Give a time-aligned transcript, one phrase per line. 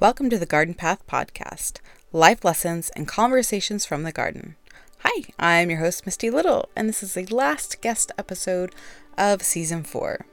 [0.00, 1.78] Welcome to the Garden Path Podcast
[2.12, 4.54] Life Lessons and Conversations from the Garden.
[5.00, 8.72] Hi, I'm your host, Misty Little, and this is the last guest episode
[9.16, 10.24] of Season 4.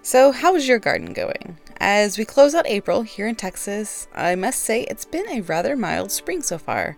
[0.00, 1.58] So, how is your garden going?
[1.78, 5.74] As we close out April here in Texas, I must say it's been a rather
[5.74, 6.96] mild spring so far,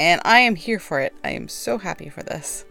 [0.00, 1.14] and I am here for it.
[1.22, 2.64] I am so happy for this.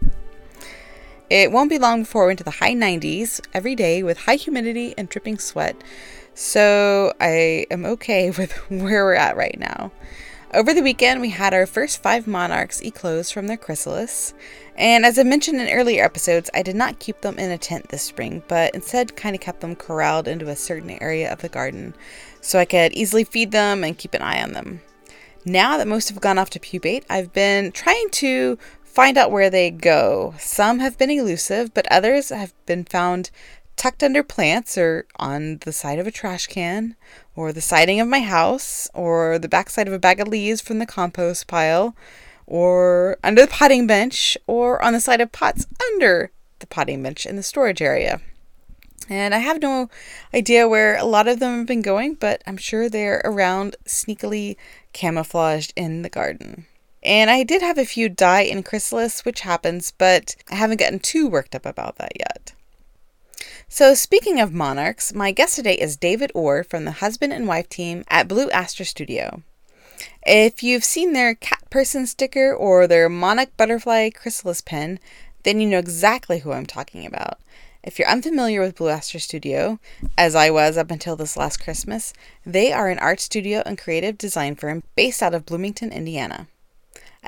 [1.30, 4.94] It won't be long before we're into the high 90s every day with high humidity
[4.98, 5.74] and dripping sweat,
[6.36, 9.90] so I am okay with where we're at right now.
[10.54, 14.32] Over the weekend, we had our first five monarchs eclose from their chrysalis.
[14.76, 17.88] And as I mentioned in earlier episodes, I did not keep them in a tent
[17.88, 21.48] this spring, but instead kind of kept them corralled into a certain area of the
[21.48, 21.94] garden
[22.40, 24.82] so I could easily feed them and keep an eye on them.
[25.44, 29.50] Now that most have gone off to pupate, I've been trying to find out where
[29.50, 30.34] they go.
[30.38, 33.30] Some have been elusive, but others have been found
[33.76, 36.96] tucked under plants or on the side of a trash can
[37.34, 40.78] or the siding of my house or the backside of a bag of leaves from
[40.78, 41.94] the compost pile
[42.46, 47.26] or under the potting bench or on the side of pots under the potting bench
[47.26, 48.20] in the storage area.
[49.08, 49.88] And I have no
[50.34, 54.56] idea where a lot of them have been going, but I'm sure they're around sneakily
[54.92, 56.66] camouflaged in the garden.
[57.02, 60.98] And I did have a few die in chrysalis, which happens, but I haven't gotten
[60.98, 62.52] too worked up about that yet.
[63.68, 67.68] So, speaking of monarchs, my guest today is David Orr from the husband and wife
[67.68, 69.42] team at Blue Aster Studio.
[70.24, 75.00] If you've seen their cat person sticker or their monarch butterfly chrysalis pen,
[75.42, 77.40] then you know exactly who I'm talking about.
[77.82, 79.80] If you're unfamiliar with Blue Aster Studio,
[80.16, 82.12] as I was up until this last Christmas,
[82.46, 86.46] they are an art studio and creative design firm based out of Bloomington, Indiana.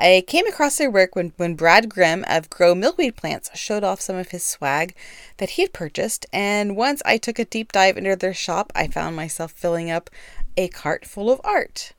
[0.01, 3.99] I came across their work when, when Brad Grimm of Grow Milkweed Plants showed off
[3.99, 4.95] some of his swag
[5.37, 8.87] that he had purchased, and once I took a deep dive into their shop, I
[8.87, 10.09] found myself filling up
[10.55, 11.91] a cart full of art.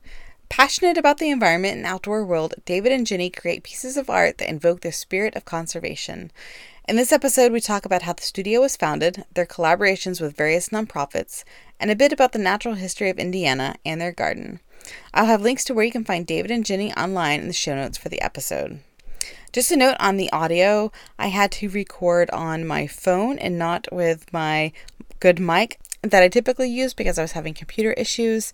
[0.49, 4.49] Passionate about the environment and outdoor world, David and Jenny create pieces of art that
[4.49, 6.31] invoke the spirit of conservation.
[6.89, 10.69] In this episode, we talk about how the studio was founded, their collaborations with various
[10.69, 11.43] nonprofits,
[11.79, 14.59] and a bit about the natural history of Indiana and their garden.
[15.13, 17.75] I'll have links to where you can find David and Jenny online in the show
[17.75, 18.79] notes for the episode.
[19.51, 23.87] Just a note on the audio, I had to record on my phone and not
[23.91, 24.71] with my
[25.19, 28.53] good mic that I typically use because I was having computer issues.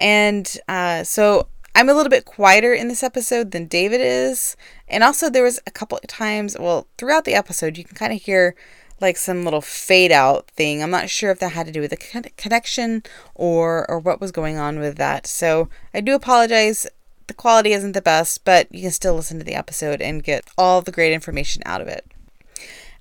[0.00, 4.56] And uh, so I'm a little bit quieter in this episode than David is.
[4.88, 8.12] And also, there was a couple of times, well, throughout the episode, you can kind
[8.12, 8.54] of hear
[9.02, 10.82] like some little fade out thing.
[10.82, 13.02] I'm not sure if that had to do with the connection
[13.34, 15.26] or or what was going on with that.
[15.26, 16.86] So I do apologize.
[17.26, 20.44] The quality isn't the best, but you can still listen to the episode and get
[20.56, 22.06] all the great information out of it.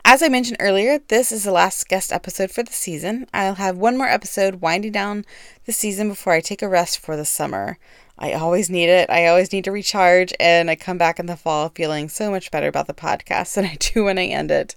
[0.04, 3.28] As I mentioned earlier, this is the last guest episode for the season.
[3.34, 5.26] I'll have one more episode winding down
[5.66, 7.78] the season before I take a rest for the summer.
[8.18, 9.10] I always need it.
[9.10, 12.52] I always need to recharge, and I come back in the fall feeling so much
[12.52, 14.76] better about the podcast than I do when I end it.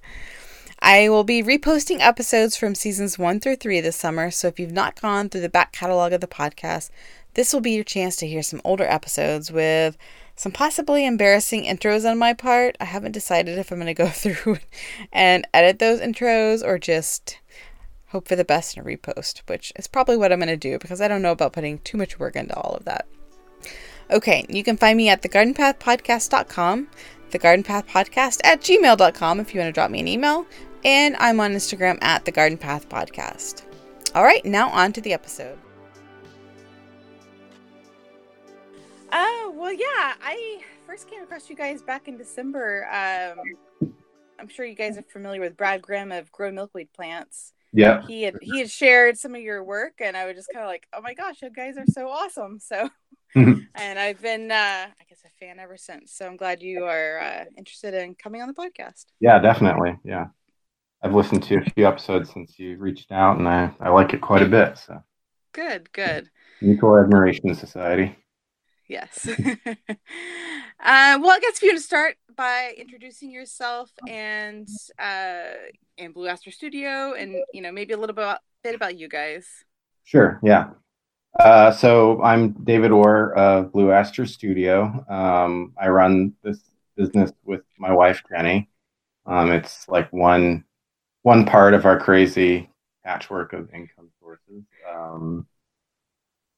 [0.86, 4.70] I will be reposting episodes from seasons one through three this summer, so if you've
[4.70, 6.90] not gone through the back catalog of the podcast,
[7.32, 9.96] this will be your chance to hear some older episodes with
[10.36, 12.76] some possibly embarrassing intros on my part.
[12.80, 14.58] I haven't decided if I'm going to go through
[15.10, 17.38] and edit those intros or just
[18.08, 21.00] hope for the best and repost, which is probably what I'm going to do because
[21.00, 23.06] I don't know about putting too much work into all of that.
[24.10, 26.88] Okay, you can find me at thegardenpathpodcast.com,
[27.30, 30.46] thegardenpathpodcast at gmail.com if you want to drop me an email,
[30.84, 33.62] and I'm on Instagram at the Garden Path Podcast.
[34.14, 35.58] All right, now on to the episode.
[39.12, 42.86] Oh, uh, well, yeah, I first came across you guys back in December.
[42.90, 43.92] Um,
[44.38, 47.52] I'm sure you guys are familiar with Brad Grimm of Grow Milkweed Plants.
[47.72, 48.06] Yeah.
[48.06, 50.68] He had he had shared some of your work and I was just kind of
[50.68, 52.88] like, "Oh my gosh, you guys are so awesome." So
[53.34, 54.54] and I've been uh
[54.88, 56.12] I guess a fan ever since.
[56.12, 59.06] So I'm glad you are uh, interested in coming on the podcast.
[59.18, 59.98] Yeah, definitely.
[60.04, 60.26] Yeah.
[61.04, 64.22] I've listened to a few episodes since you reached out, and I, I like it
[64.22, 64.78] quite a bit.
[64.78, 65.03] So
[65.53, 66.31] good, good.
[66.62, 68.17] Mutual Admiration Society.
[68.88, 69.28] Yes.
[69.28, 69.34] uh,
[70.81, 74.67] well, I guess if you want to start by introducing yourself and
[74.99, 75.52] uh,
[75.99, 79.06] and Blue Aster Studio, and you know maybe a little bit about, bit about you
[79.06, 79.46] guys.
[80.05, 80.40] Sure.
[80.43, 80.70] Yeah.
[81.38, 85.05] Uh, so I'm David Orr of Blue Aster Studio.
[85.11, 86.61] Um, I run this
[86.96, 88.70] business with my wife Jenny.
[89.26, 90.64] Um, it's like one
[91.25, 92.71] one part of our crazy
[93.03, 94.62] patchwork of income sources.
[94.88, 95.47] Um,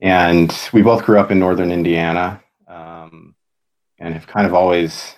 [0.00, 3.34] and we both grew up in northern Indiana, um,
[3.98, 5.14] and have kind of always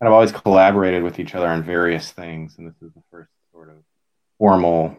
[0.00, 2.56] kind of always collaborated with each other on various things.
[2.58, 3.76] And this is the first sort of
[4.38, 4.96] formal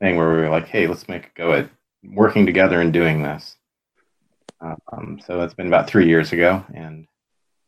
[0.00, 1.70] thing where we were like, "Hey, let's make a go at
[2.02, 3.56] working together and doing this.
[4.60, 7.06] Um, so that's been about three years ago, and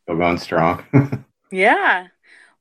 [0.02, 0.84] still going strong.
[1.50, 2.08] yeah.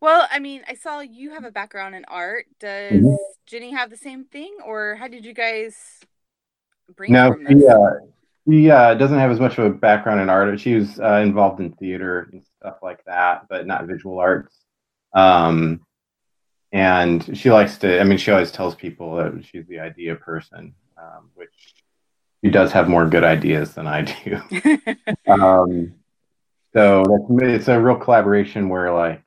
[0.02, 2.48] Well, I mean, I saw you have a background in art.
[2.60, 3.16] Does mm-hmm.
[3.46, 5.76] Jenny have the same thing, or how did you guys
[6.96, 7.12] bring?
[7.12, 7.90] No, she, uh,
[8.50, 10.60] she uh, doesn't have as much of a background in art.
[10.60, 14.58] She was uh, involved in theater and stuff like that, but not visual arts.
[15.14, 15.82] Um,
[16.72, 18.02] and she likes to.
[18.02, 21.76] I mean, she always tells people that she's the idea person, um, which
[22.44, 24.42] she does have more good ideas than I do.
[25.32, 25.94] um,
[26.74, 29.22] so that's, it's a real collaboration where, like,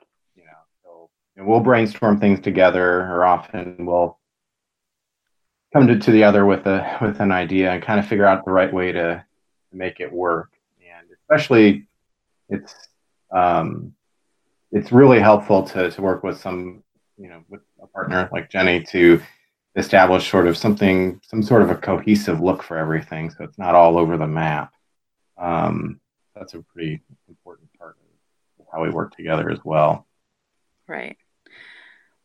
[1.41, 4.17] know, we'll brainstorm things together, or often we'll
[5.73, 8.45] come to, to the other with a with an idea and kind of figure out
[8.45, 9.23] the right way to
[9.73, 10.51] make it work.
[10.79, 11.87] And especially,
[12.49, 12.73] it's
[13.31, 13.93] um,
[14.71, 16.83] it's really helpful to to work with some
[17.17, 19.21] you know with a partner like Jenny to
[19.75, 23.75] establish sort of something some sort of a cohesive look for everything so it's not
[23.75, 24.73] all over the map.
[25.37, 25.99] Um,
[26.33, 27.97] that's a pretty important part
[28.59, 30.07] of how we work together as well.
[30.87, 31.17] Right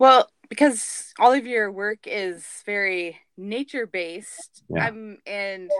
[0.01, 4.89] well because all of your work is very nature based yeah.
[4.89, 5.71] um, and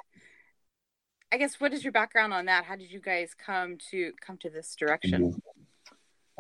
[1.33, 4.37] i guess what is your background on that how did you guys come to come
[4.37, 5.39] to this direction mm-hmm.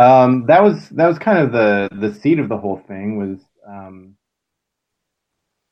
[0.00, 3.38] Um, that was that was kind of the the seed of the whole thing was
[3.68, 4.16] um,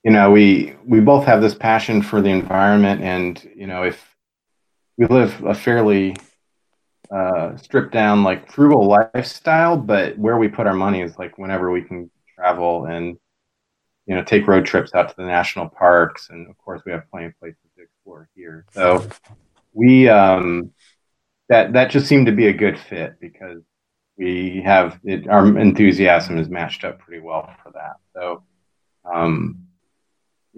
[0.05, 4.15] you know we we both have this passion for the environment and you know if
[4.99, 6.15] we live a fairly
[7.11, 11.71] uh, stripped down like frugal lifestyle but where we put our money is like whenever
[11.71, 13.19] we can travel and
[14.07, 17.09] you know take road trips out to the national parks and of course we have
[17.11, 19.07] plenty of places to explore here so
[19.73, 20.71] we um,
[21.49, 23.63] that that just seemed to be a good fit because
[24.19, 27.97] we have it, our enthusiasm is matched up pretty well for that.
[28.13, 28.43] So,
[29.05, 29.68] um,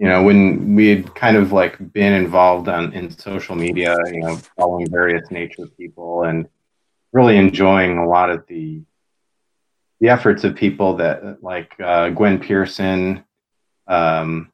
[0.01, 4.21] you know, when we had kind of like been involved on in social media, you
[4.21, 6.49] know, following various nature people and
[7.13, 8.81] really enjoying a lot of the
[9.99, 13.23] the efforts of people that like uh, Gwen Pearson,
[13.85, 14.51] um,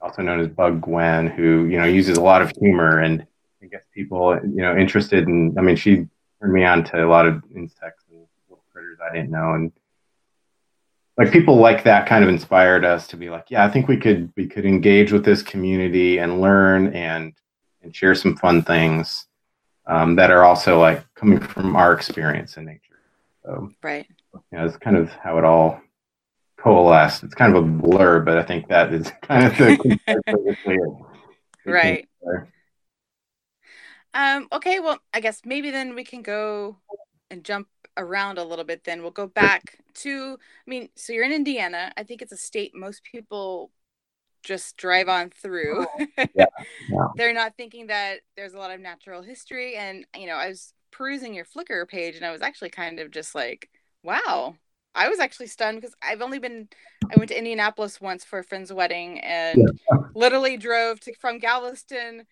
[0.00, 3.24] also known as Bug Gwen, who you know uses a lot of humor and
[3.70, 5.56] gets people you know interested in.
[5.56, 6.08] I mean, she
[6.40, 9.52] turned me on to a lot of insects and little critters I didn't know.
[9.54, 9.70] And
[11.20, 13.98] like people like that kind of inspired us to be like, yeah, I think we
[13.98, 17.34] could we could engage with this community and learn and
[17.82, 19.26] and share some fun things
[19.86, 23.02] um, that are also like coming from our experience in nature.
[23.44, 24.06] So right,
[24.50, 25.82] yeah, it's kind of how it all
[26.56, 27.22] coalesced.
[27.22, 31.04] It's kind of a blur, but I think that is kind of the
[31.66, 32.08] right.
[34.14, 36.78] Um, okay, well, I guess maybe then we can go
[37.30, 41.24] and jump around a little bit then we'll go back to i mean so you're
[41.24, 43.70] in indiana i think it's a state most people
[44.42, 46.06] just drive on through oh.
[46.34, 46.46] yeah,
[46.88, 47.06] yeah.
[47.16, 50.72] they're not thinking that there's a lot of natural history and you know i was
[50.92, 53.68] perusing your flickr page and i was actually kind of just like
[54.02, 54.54] wow
[54.94, 56.68] i was actually stunned because i've only been
[57.12, 59.98] i went to indianapolis once for a friend's wedding and yeah.
[60.14, 62.26] literally drove to from galveston with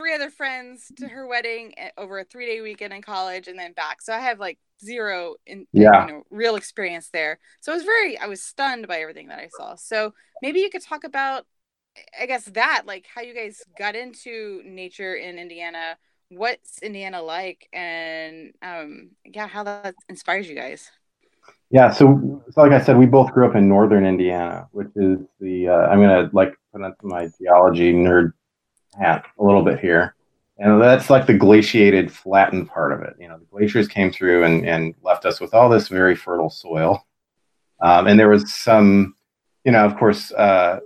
[0.00, 3.58] three other friends to her wedding eh, over a three day weekend in college and
[3.58, 4.00] then back.
[4.00, 6.06] So I have like zero in yeah.
[6.06, 7.38] you know, real experience there.
[7.60, 9.74] So I was very I was stunned by everything that I saw.
[9.74, 11.44] So maybe you could talk about
[12.18, 15.98] I guess that like how you guys got into nature in Indiana.
[16.30, 20.90] What's Indiana like and um yeah, how that inspires you guys.
[21.72, 25.18] Yeah, so, so like I said, we both grew up in northern Indiana, which is
[25.40, 28.32] the uh, I'm gonna like put on my geology nerd
[29.00, 30.14] hat a little bit here.
[30.58, 33.14] And that's like the glaciated, flattened part of it.
[33.18, 36.50] You know, the glaciers came through and, and left us with all this very fertile
[36.50, 37.06] soil.
[37.80, 39.14] Um, and there was some,
[39.64, 40.80] you know, of course, uh,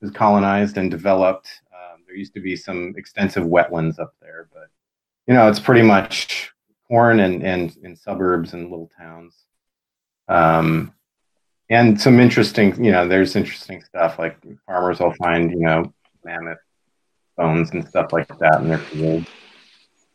[0.00, 1.48] was colonized and developed.
[1.74, 4.68] Um, there used to be some extensive wetlands up there, but,
[5.26, 6.50] you know, it's pretty much
[6.88, 9.34] corn and, and, and suburbs and little towns.
[10.28, 10.94] Um,
[11.68, 15.92] and some interesting, you know, there's interesting stuff like farmers will find, you know,
[16.24, 16.58] mammoth
[17.38, 19.24] bones and stuff like that in their field.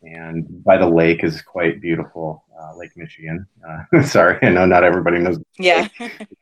[0.03, 3.47] And by the lake is quite beautiful, uh, Lake Michigan.
[3.67, 5.39] Uh, sorry, I know not everybody knows.
[5.57, 5.87] Yeah,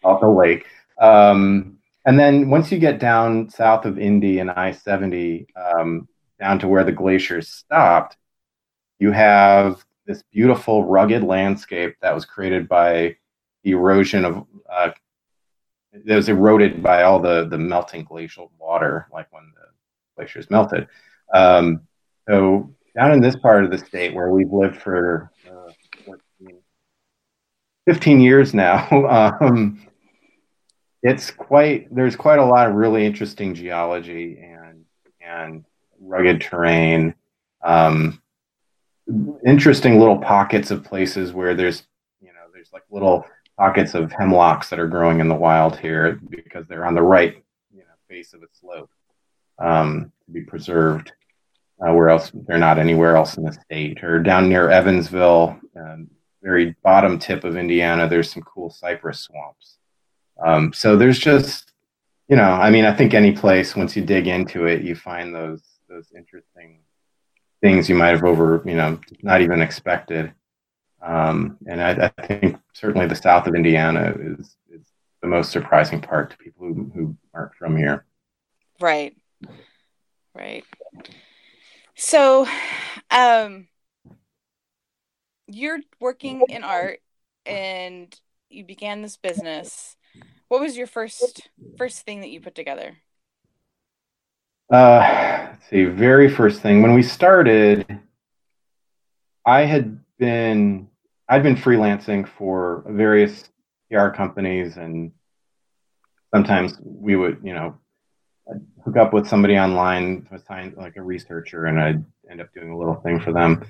[0.03, 0.65] off the lake.
[0.99, 6.07] Um, and then once you get down south of Indy and I seventy, um,
[6.39, 8.17] down to where the glaciers stopped,
[8.99, 13.15] you have this beautiful rugged landscape that was created by
[13.63, 14.89] erosion of uh,
[16.05, 19.60] that was eroded by all the the melting glacial water, like when the
[20.21, 20.87] glaciers melted.
[21.33, 21.81] Um,
[22.29, 25.71] so down in this part of the state where we've lived for uh,
[26.05, 26.59] 14,
[27.87, 28.87] 15 years now,
[29.41, 29.87] um,
[31.03, 34.85] it's quite there's quite a lot of really interesting geology and
[35.19, 35.65] and
[35.99, 37.15] rugged terrain.
[37.63, 38.21] Um,
[39.45, 41.83] interesting little pockets of places where there's,
[42.21, 43.25] you know, there's like little
[43.57, 47.43] pockets of hemlocks that are growing in the wild here because they're on the right,
[47.73, 48.89] you know, face of a slope
[49.61, 51.11] um, to be preserved.
[51.83, 56.07] Uh, where else they're not anywhere else in the state or down near Evansville, um,
[56.43, 58.07] very bottom tip of Indiana.
[58.07, 59.77] There's some cool cypress swamps.
[60.45, 61.71] Um, so there's just,
[62.27, 65.33] you know, I mean, I think any place once you dig into it, you find
[65.33, 66.79] those those interesting
[67.61, 70.33] things you might have over, you know, not even expected.
[71.01, 74.81] Um, and I, I, think certainly the south of Indiana is, is
[75.21, 78.05] the most surprising part to people who, who aren't from here.
[78.79, 79.15] Right.
[80.35, 80.63] Right.
[81.95, 82.47] So,
[83.09, 83.67] um,
[85.47, 86.99] you're working in art
[87.45, 88.13] and
[88.49, 89.95] you began this business.
[90.47, 92.97] What was your first first thing that you put together?
[94.71, 97.85] Uh, see, very first thing when we started,
[99.45, 100.87] I had been
[101.27, 103.49] I'd been freelancing for various
[103.89, 105.11] PR companies, and
[106.33, 107.77] sometimes we would, you know,
[108.49, 112.71] I'd hook up with somebody online, assign like a researcher, and I'd end up doing
[112.71, 113.65] a little thing for them.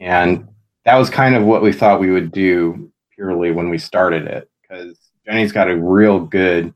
[0.00, 0.48] And
[0.84, 4.50] that was kind of what we thought we would do purely when we started it,
[4.62, 4.96] because
[5.26, 6.72] Jenny's got a real good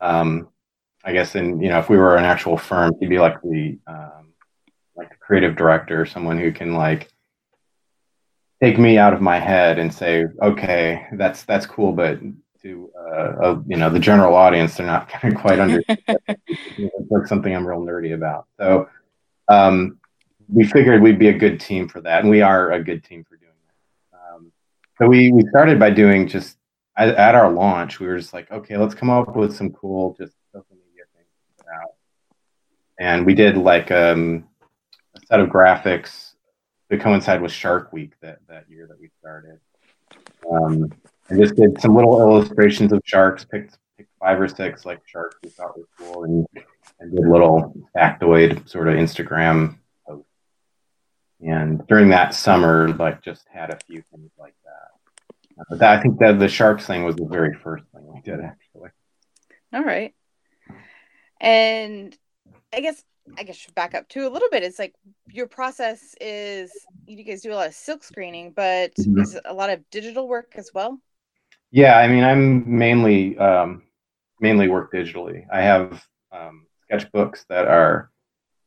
[0.00, 0.48] um,
[1.04, 3.78] I guess, and you know, if we were an actual firm, he'd be like the
[3.86, 4.32] um,
[4.96, 7.08] like a creative director, someone who can like
[8.62, 12.20] take me out of my head and say, okay, that's that's cool, but
[12.62, 16.00] to uh, you know the general audience, they're not going to quite understand.
[16.78, 18.46] it's something I'm real nerdy about.
[18.58, 18.88] So
[19.48, 19.98] um,
[20.48, 23.24] we figured we'd be a good team for that, and we are a good team
[23.24, 24.18] for doing that.
[24.34, 24.52] Um,
[24.98, 26.56] so we we started by doing just
[26.96, 30.14] at, at our launch, we were just like, okay, let's come up with some cool
[30.18, 31.94] just social media things out.
[32.98, 34.48] And we did like um,
[35.14, 36.32] a set of graphics
[36.90, 39.58] to coincide with Shark Week that, that year that we started.
[40.50, 40.92] Um,
[41.30, 45.36] I just did some little illustrations of sharks, picked, picked five or six like sharks
[45.42, 46.46] we thought were cool, and,
[47.00, 50.28] and did little factoid sort of Instagram posts.
[51.40, 55.62] And during that summer, like just had a few things like that.
[55.70, 58.40] Uh, that I think that the sharks thing was the very first thing we did
[58.40, 58.90] actually.
[59.72, 60.14] All right.
[61.40, 62.16] And
[62.72, 63.02] I guess
[63.38, 64.62] I guess back up too a little bit.
[64.62, 64.94] It's like
[65.28, 66.72] your process is
[67.06, 69.20] you guys do a lot of silk screening, but mm-hmm.
[69.20, 70.98] is a lot of digital work as well?
[71.72, 73.82] Yeah, I mean, I'm mainly um,
[74.40, 75.46] mainly work digitally.
[75.50, 78.10] I have um, sketchbooks that are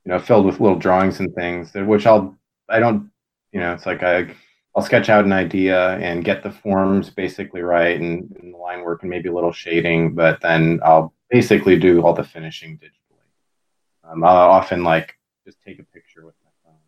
[0.06, 2.36] you know filled with little drawings and things, that, which I'll
[2.68, 3.12] I don't
[3.52, 4.34] you know it's like I
[4.76, 8.82] I'll sketch out an idea and get the forms basically right and, and the line
[8.82, 14.12] work and maybe a little shading, but then I'll basically do all the finishing digitally.
[14.12, 16.80] Um, I'll often like just take a picture with my phone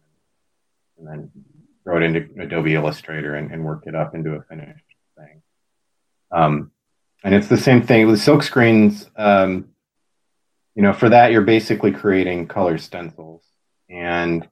[0.98, 1.32] and, and then
[1.84, 4.87] throw it into Adobe Illustrator and, and, work it up into a finished.
[6.32, 6.72] Um,
[7.24, 9.10] and it's the same thing with silk screens.
[9.16, 9.70] Um,
[10.76, 13.44] you know, for that, you're basically creating color stencils.
[13.90, 14.48] And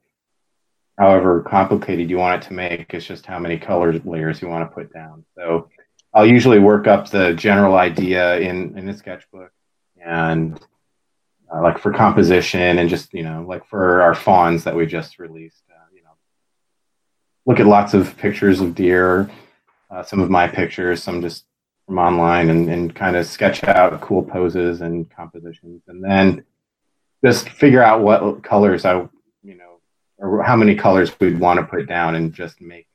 [0.98, 4.68] however complicated you want it to make, it's just how many color layers you want
[4.68, 5.24] to put down.
[5.36, 5.68] So
[6.12, 9.52] I'll usually work up the general idea in, in a sketchbook
[10.04, 10.58] and
[11.52, 15.18] uh, like for composition and just you know like for our fawns that we just
[15.18, 16.10] released uh, you know
[17.44, 19.30] look at lots of pictures of deer
[19.90, 21.45] uh, some of my pictures some just
[21.86, 26.44] from online and, and kind of sketch out cool poses and compositions and then
[27.24, 28.94] just figure out what colors i
[29.42, 29.78] you know
[30.18, 32.86] or how many colors we'd want to put down and just make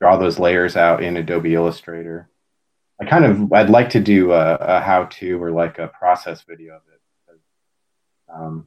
[0.00, 2.28] draw those layers out in adobe illustrator
[3.00, 6.76] I kind of I'd like to do a, a how-to or like a process video
[6.76, 7.00] of it.
[7.26, 7.40] Because,
[8.32, 8.66] um,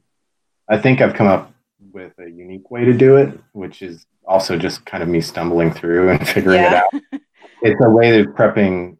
[0.69, 1.53] I think I've come up
[1.93, 5.71] with a unique way to do it, which is also just kind of me stumbling
[5.71, 6.83] through and figuring yeah.
[6.93, 7.21] it out.
[7.61, 8.97] it's a way of prepping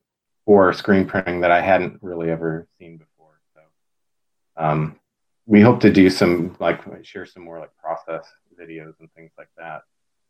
[0.48, 3.38] for screen printing that I hadn't really ever seen before.
[3.54, 3.62] So
[4.56, 4.96] um,
[5.46, 8.25] we hope to do some like share some more like process
[8.60, 9.82] videos and things like that.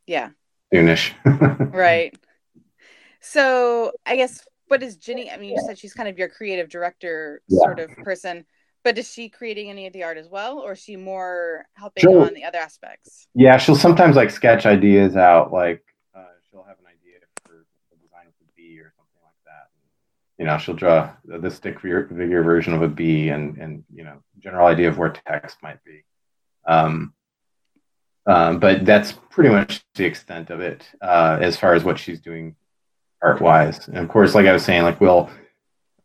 [0.07, 0.31] Yeah.
[0.73, 1.13] Soonish.
[1.71, 2.17] right.
[3.21, 5.29] So I guess what is Jenny?
[5.29, 7.59] I mean, you said she's kind of your creative director yeah.
[7.59, 8.43] sort of person,
[8.83, 12.01] but is she creating any of the art as well, or is she more helping
[12.01, 13.27] she'll, on the other aspects?
[13.35, 15.53] Yeah, she'll sometimes like sketch ideas out.
[15.53, 15.83] Like
[16.15, 19.69] uh, she'll have an idea for a design of a bee or something like that.
[20.37, 24.21] You know, she'll draw the stick figure version of a bee, and and you know,
[24.39, 26.03] general idea of where text might be.
[26.67, 27.13] Um,
[28.25, 32.19] um, but that's pretty much the extent of it uh, as far as what she's
[32.19, 32.55] doing
[33.21, 33.87] art wise.
[33.87, 35.29] And of course, like I was saying, like Will,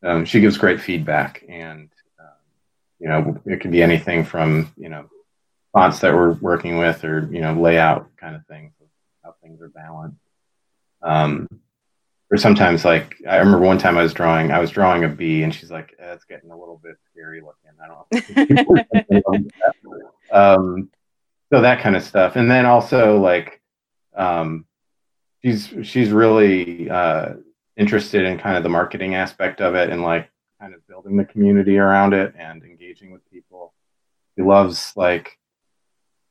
[0.03, 2.37] um, she gives great feedback, and um,
[2.99, 5.11] you know, it can be anything from you know
[5.73, 8.73] fonts that we're working with or you know layout kind of things
[9.25, 10.19] how things are balanced
[11.03, 11.49] um,
[12.33, 15.43] or sometimes like i remember one time i was drawing i was drawing a bee
[15.45, 17.71] and she's like eh, it's getting a little bit scary looking.
[17.81, 19.51] I don't know
[20.33, 20.91] um,
[21.53, 22.37] so that kind of stuff.
[22.37, 23.61] And then also like
[24.17, 24.65] um,
[25.45, 27.35] she's she's really uh,
[27.77, 31.25] interested in kind of the marketing aspect of it and like kind of building the
[31.25, 33.75] community around it and engaging with people.
[34.37, 35.39] She loves like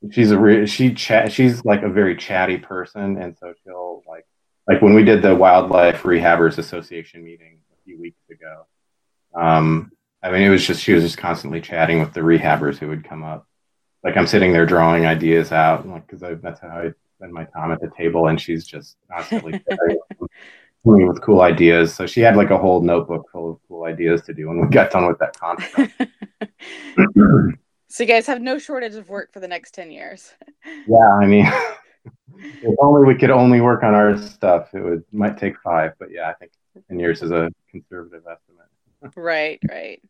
[0.09, 4.25] she's a re- she chat she's like a very chatty person and so she'll like
[4.71, 8.65] like when we did the wildlife rehabbers association meeting a few weeks ago
[9.35, 9.91] um
[10.23, 13.03] i mean it was just she was just constantly chatting with the rehabbers who would
[13.03, 13.47] come up.
[14.03, 17.71] Like i'm sitting there drawing ideas out like because that's how i spend my time
[17.71, 19.61] at the table and she's just constantly
[20.83, 21.93] coming with cool ideas.
[21.93, 24.67] So she had like a whole notebook full of cool ideas to do when we
[24.69, 25.93] got done with that conference
[27.89, 30.33] So you guys have no shortage of work for the next 10 years.
[30.87, 31.45] yeah, I mean,
[32.41, 35.93] if only we could only work on our stuff, it would might take five.
[35.99, 36.51] But yeah, I think
[36.87, 39.15] 10 years is a conservative estimate.
[39.15, 40.01] right, right.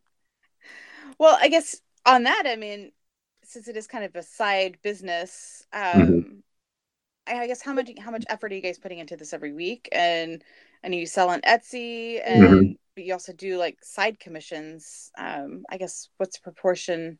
[1.18, 2.92] Well, I guess on that, I mean,
[3.44, 6.38] since it is kind of a side business, um, mm-hmm.
[7.26, 9.88] I guess how much how much effort are you guys putting into this every week?
[9.92, 10.42] And
[10.82, 12.72] I know you sell on Etsy, and mm-hmm.
[12.94, 15.10] but you also do like side commissions.
[15.16, 17.18] Um, I guess what's the proportion?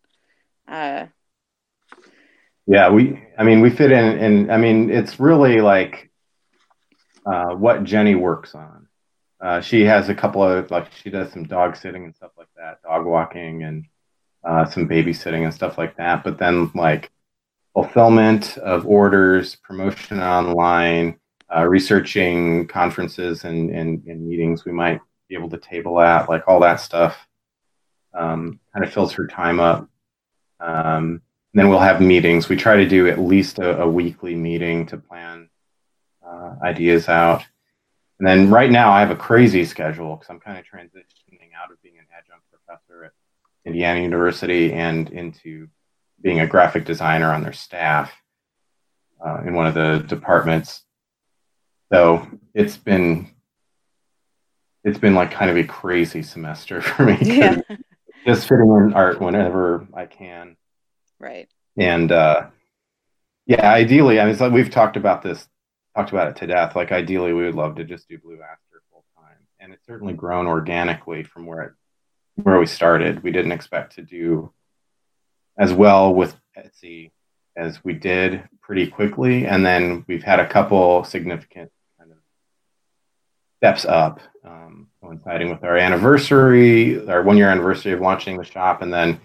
[0.67, 1.07] Uh,
[2.67, 3.23] yeah, we.
[3.39, 6.11] I mean, we fit in, and I mean, it's really like
[7.27, 8.89] uh, what Jenny works on.
[9.41, 12.49] Uh, she has a couple of like she does some dog sitting and stuff like
[12.57, 13.87] that, dog walking and
[14.45, 16.23] uh, some babysitting and stuff like that.
[16.23, 17.11] But then like
[17.75, 21.19] fulfillment of orders, promotion online,
[21.55, 26.47] uh, researching conferences and, and, and, meetings we might be able to table at, like
[26.47, 27.27] all that stuff,
[28.15, 29.89] um, kind of fills her time up.
[30.61, 31.21] Um,
[31.55, 32.49] then we'll have meetings.
[32.49, 35.49] We try to do at least a, a weekly meeting to plan
[36.27, 37.45] uh, ideas out.
[38.19, 41.71] And then right now I have a crazy schedule because I'm kind of transitioning out
[41.71, 43.13] of being an adjunct professor at
[43.65, 45.69] Indiana University and into
[46.21, 48.13] being a graphic designer on their staff
[49.25, 50.85] uh, in one of the departments.
[51.93, 53.29] So it's been
[54.85, 57.19] it's been like kind of a crazy semester for me.
[57.21, 57.61] Yeah
[58.27, 60.57] just fitting in art whenever I can.
[61.23, 61.49] Right.
[61.79, 62.49] And uh,
[63.47, 65.49] yeah, ideally, I mean, like we've talked about this,
[65.97, 66.75] talked about it to death.
[66.75, 70.15] Like ideally, we would love to just do Blue Aster full time, and it's certainly
[70.15, 71.73] grown organically from where it
[72.43, 73.23] where we started.
[73.23, 74.53] We didn't expect to do
[75.57, 77.13] as well with Etsy
[77.57, 82.19] as we did pretty quickly, and then we've had a couple significant kind of
[83.59, 84.21] steps up.
[84.45, 88.83] Um, coinciding with our anniversary, our one year anniversary of launching the shop.
[88.83, 89.21] And then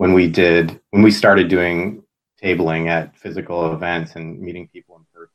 [0.00, 2.02] when we did, when we started doing
[2.42, 5.28] tabling at physical events and meeting people in person,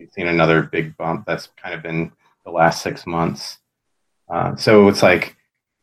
[0.00, 1.24] we've seen another big bump.
[1.24, 2.10] That's kind of been
[2.44, 3.58] the last six months.
[4.28, 5.36] Uh, so it's like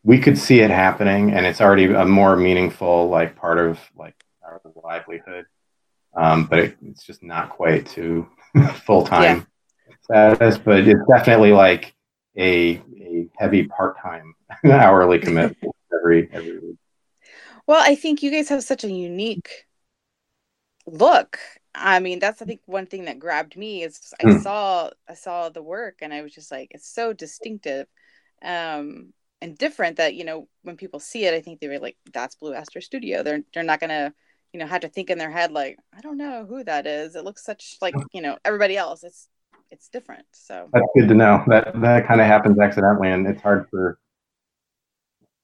[0.04, 4.21] we could see it happening, and it's already a more meaningful like part of like
[4.43, 5.45] our livelihood.
[6.17, 8.28] Um, but it, it's just not quite to
[8.86, 9.47] full time
[9.88, 9.95] yeah.
[10.01, 10.58] status.
[10.58, 11.95] But it's definitely like
[12.36, 16.64] a, a heavy part-time hourly commitment every every week.
[17.67, 19.65] Well, I think you guys have such a unique
[20.86, 21.39] look.
[21.73, 24.41] I mean, that's I think one thing that grabbed me is I mm.
[24.41, 27.88] saw I saw the work and I was just like, it's so distinctive
[28.41, 31.97] um, and different that you know when people see it, I think they were like,
[32.13, 33.23] that's Blue Aster Studio.
[33.23, 34.13] They're they're not gonna
[34.54, 37.15] you know have to think in their head like, I don't know who that is.
[37.15, 39.04] It looks such like you know everybody else.
[39.04, 39.28] It's
[39.71, 40.25] it's different.
[40.32, 41.43] So that's good to know.
[41.47, 43.99] That that kind of happens accidentally, and it's hard for,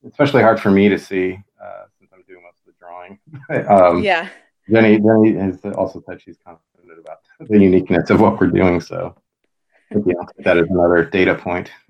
[0.08, 3.20] especially hard for me to see uh, since I'm doing most of the drawing.
[3.68, 4.30] um, yeah.
[4.72, 8.80] Jenny Jenny has also said she's confident about the uniqueness of what we're doing.
[8.80, 9.16] So
[9.92, 11.72] yeah, that is another data point.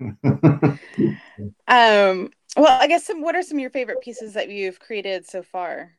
[1.68, 2.30] um.
[2.54, 3.22] Well, I guess some.
[3.22, 5.92] What are some of your favorite pieces that you've created so far?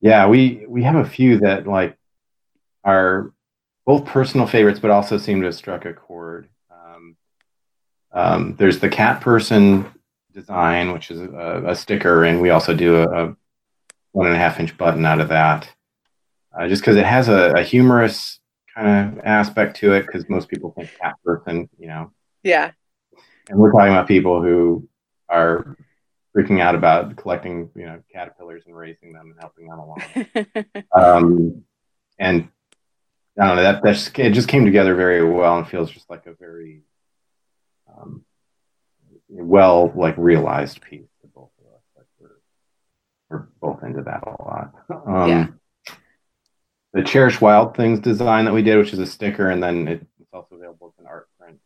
[0.00, 1.96] Yeah, we we have a few that like
[2.84, 3.32] are
[3.86, 6.48] both personal favorites, but also seem to have struck a chord.
[6.70, 7.16] Um,
[8.12, 9.86] um, there's the cat person
[10.32, 13.36] design, which is a, a sticker, and we also do a, a,
[14.12, 15.72] one and a half inch button out of that,
[16.58, 18.40] uh, just because it has a, a humorous
[18.74, 20.06] kind of aspect to it.
[20.06, 22.12] Because most people think cat person, you know.
[22.42, 22.72] Yeah.
[23.48, 24.88] And we're talking about people who
[25.28, 25.76] are
[26.36, 30.02] freaking out about collecting, you know, caterpillars and raising them and helping them along.
[30.94, 31.64] um,
[32.18, 32.48] and
[33.38, 36.26] I don't know that that it just came together very well and feels just like
[36.26, 36.82] a very
[37.96, 38.24] um,
[39.28, 41.82] well like realized piece to both of us.
[41.96, 42.06] Like
[43.30, 44.74] we're both into that a lot.
[45.06, 45.46] Um, yeah.
[46.92, 50.04] The Cherish Wild Things design that we did, which is a sticker, and then it's
[50.32, 51.60] also available as an art print.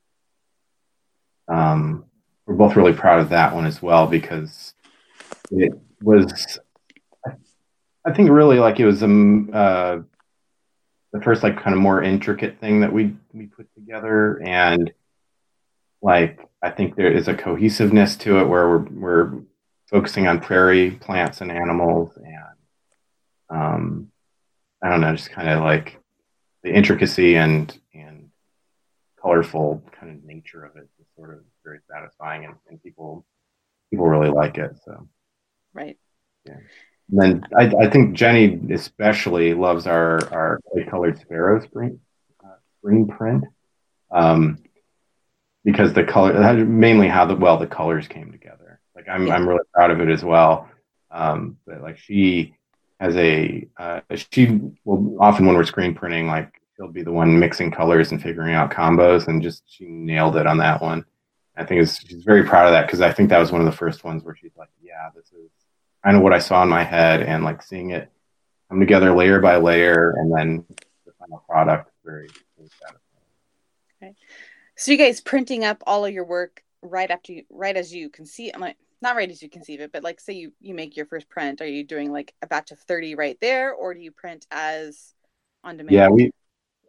[1.49, 2.05] Um,
[2.47, 4.75] we're both really proud of that one as well because
[5.51, 5.73] it
[6.03, 6.59] was,
[8.05, 9.99] I think, really like it was um, uh,
[11.13, 14.93] the first like kind of more intricate thing that we we put together, and
[16.03, 19.33] like I think there is a cohesiveness to it where we're we're
[19.93, 22.27] focusing on prairie plants and animals and
[23.51, 24.09] um,
[24.83, 26.01] I don't know, just kind of like
[26.63, 28.31] the intricacy and and
[29.21, 33.25] colorful kind of nature of it is sort of very satisfying and, and people
[33.91, 34.73] people really like it.
[34.85, 35.07] So
[35.75, 35.99] right.
[36.47, 36.57] Yeah.
[37.11, 42.01] And then I, I think Jenny especially loves our our clay colored sparrow screen
[42.45, 43.45] uh, screen print.
[44.11, 44.59] Um,
[45.65, 48.62] because the color mainly how the well the colors came together.
[49.03, 49.35] Like I'm yeah.
[49.35, 50.69] I'm really proud of it as well.
[51.11, 52.55] Um, but like she
[53.01, 57.39] has a uh, she will often when we're screen printing like she'll be the one
[57.39, 61.05] mixing colors and figuring out combos and just she nailed it on that one.
[61.57, 63.77] I think she's very proud of that because I think that was one of the
[63.77, 65.51] first ones where she's like, yeah, this is
[66.05, 68.09] kind of what I saw in my head and like seeing it
[68.71, 70.65] come together layer by layer and then
[71.05, 73.01] the final product very, very satisfying.
[74.03, 74.15] Okay.
[74.77, 78.09] So you guys printing up all of your work right after you, right as you
[78.09, 80.97] conceive, I'm like, not right as you conceive it, but like say you you make
[80.97, 84.01] your first print, are you doing like a batch of 30 right there, or do
[84.01, 85.15] you print as
[85.65, 85.95] on demand?
[85.95, 86.31] Yeah, we,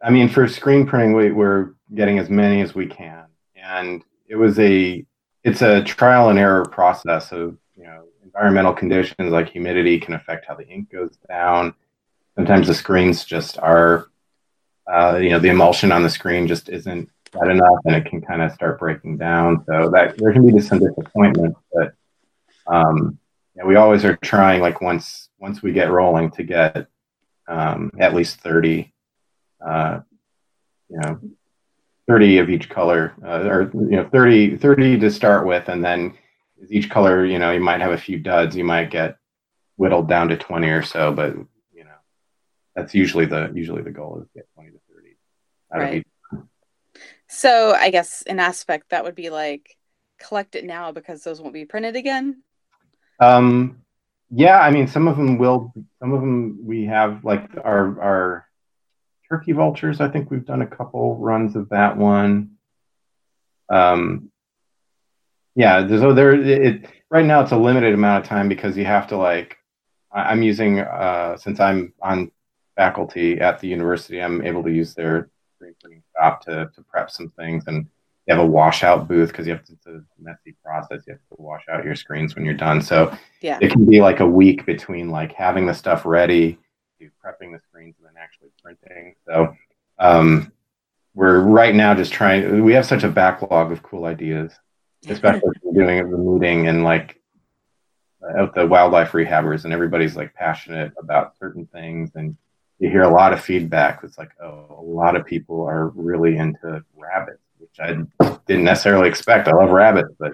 [0.02, 3.24] I mean, for screen printing, we, we're getting as many as we can,
[3.56, 5.04] and it was a,
[5.42, 10.46] it's a trial and error process of you know environmental conditions like humidity can affect
[10.46, 11.74] how the ink goes down.
[12.34, 14.08] Sometimes the screens just are,
[14.92, 18.20] uh, you know, the emulsion on the screen just isn't that enough and it can
[18.20, 19.64] kind of start breaking down.
[19.66, 21.94] So that there can be some disappointment, but
[22.66, 23.18] um,
[23.56, 26.88] yeah, we always are trying like once once we get rolling to get
[27.48, 28.92] um, at least 30,
[29.64, 30.00] uh,
[30.88, 31.20] you know,
[32.08, 35.68] 30 of each color uh, or, you know, 30, 30 to start with.
[35.68, 36.14] And then
[36.70, 39.18] each color, you know, you might have a few duds, you might get
[39.76, 41.34] whittled down to 20 or so, but
[41.72, 41.90] you know,
[42.74, 45.16] that's usually the, usually the goal is get 20 to 30
[45.72, 46.06] right.
[47.26, 49.76] So I guess an aspect that would be like
[50.18, 52.42] collect it now because those won't be printed again.
[53.20, 53.82] Um,
[54.30, 55.72] yeah, I mean, some of them will.
[56.00, 58.48] Some of them we have like our our
[59.28, 60.00] turkey vultures.
[60.00, 62.52] I think we've done a couple runs of that one.
[63.68, 64.30] Um,
[65.54, 66.32] yeah, so there.
[66.32, 69.56] It right now it's a limited amount of time because you have to like.
[70.12, 72.30] I'm using uh, since I'm on
[72.76, 74.20] faculty at the university.
[74.20, 77.86] I'm able to use their screen printing shop to to prep some things, and
[78.32, 81.02] have a washout booth because you have to, it's a messy process.
[81.06, 82.80] You have to wash out your screens when you're done.
[82.80, 86.58] So yeah, it can be like a week between like having the stuff ready,
[86.98, 89.14] to prepping the screens, and then actually printing.
[89.26, 89.54] So
[89.98, 90.52] um,
[91.14, 92.64] we're right now just trying.
[92.64, 94.52] We have such a backlog of cool ideas,
[95.08, 97.20] especially doing the meeting and like
[98.38, 102.36] at the wildlife rehabbers, and everybody's like passionate about certain things and
[102.78, 104.00] you hear a lot of feedback.
[104.02, 109.08] It's like, oh, a lot of people are really into rabbits, which I didn't necessarily
[109.08, 109.48] expect.
[109.48, 110.32] I love rabbits, but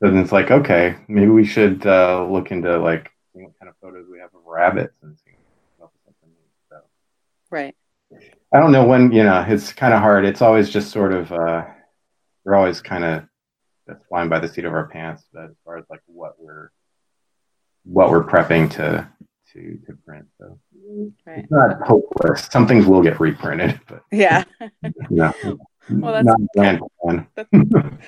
[0.00, 4.06] then it's like, okay, maybe we should uh, look into like what kind of photos
[4.10, 5.32] we have of rabbits and see
[6.68, 6.80] so.
[7.50, 7.74] Right.
[8.54, 10.24] I don't know when, you know, it's kind of hard.
[10.24, 11.64] It's always just sort of, uh,
[12.44, 13.24] we're always kind of
[14.08, 16.70] flying by the seat of our pants as far as like what we're,
[17.84, 19.08] what we're prepping to
[19.52, 20.26] to to print.
[20.38, 20.58] So
[21.26, 21.38] right.
[21.38, 22.48] it's not hopeless.
[22.50, 24.44] Some things will get reprinted, but yeah,
[25.10, 25.32] no,
[25.90, 27.28] well, that's, not.
[27.34, 27.98] That's, well,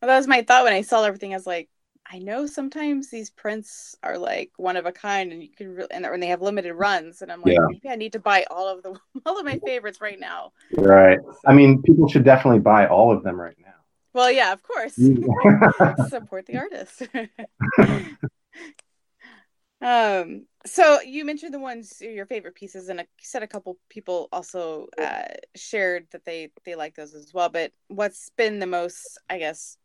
[0.00, 1.32] that was my thought when I saw everything.
[1.32, 1.68] I was like,
[2.10, 5.88] I know sometimes these prints are like one of a kind, and you can really,
[5.90, 7.66] and when they have limited runs, and I'm like, yeah.
[7.68, 8.94] maybe I need to buy all of the
[9.26, 10.52] all of my favorites right now.
[10.76, 11.18] Right.
[11.46, 13.72] I mean, people should definitely buy all of them right now.
[14.12, 14.94] Well, yeah, of course.
[16.08, 17.02] Support the artist.
[19.80, 24.28] um, so you mentioned the ones your favorite pieces, and you said a couple people
[24.32, 25.24] also uh,
[25.54, 27.48] shared that they they like those as well.
[27.48, 29.76] But what's been the most, I guess,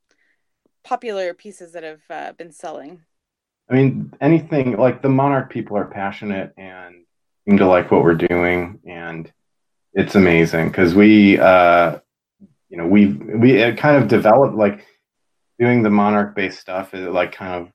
[0.84, 3.02] popular pieces that have uh, been selling?
[3.70, 7.04] I mean, anything like the Monarch people are passionate and
[7.48, 9.32] seem to like what we're doing, and
[9.94, 12.00] it's amazing because we, uh,
[12.70, 14.86] you know, we we kind of developed like
[15.60, 16.94] doing the Monarch based stuff.
[16.94, 17.72] It like kind of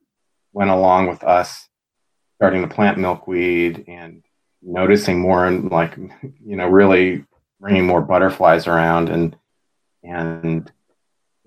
[0.54, 1.68] went along with us
[2.36, 4.22] starting to plant milkweed and
[4.62, 5.96] noticing more and like
[6.44, 7.24] you know really
[7.60, 9.36] bringing more butterflies around and
[10.02, 10.70] and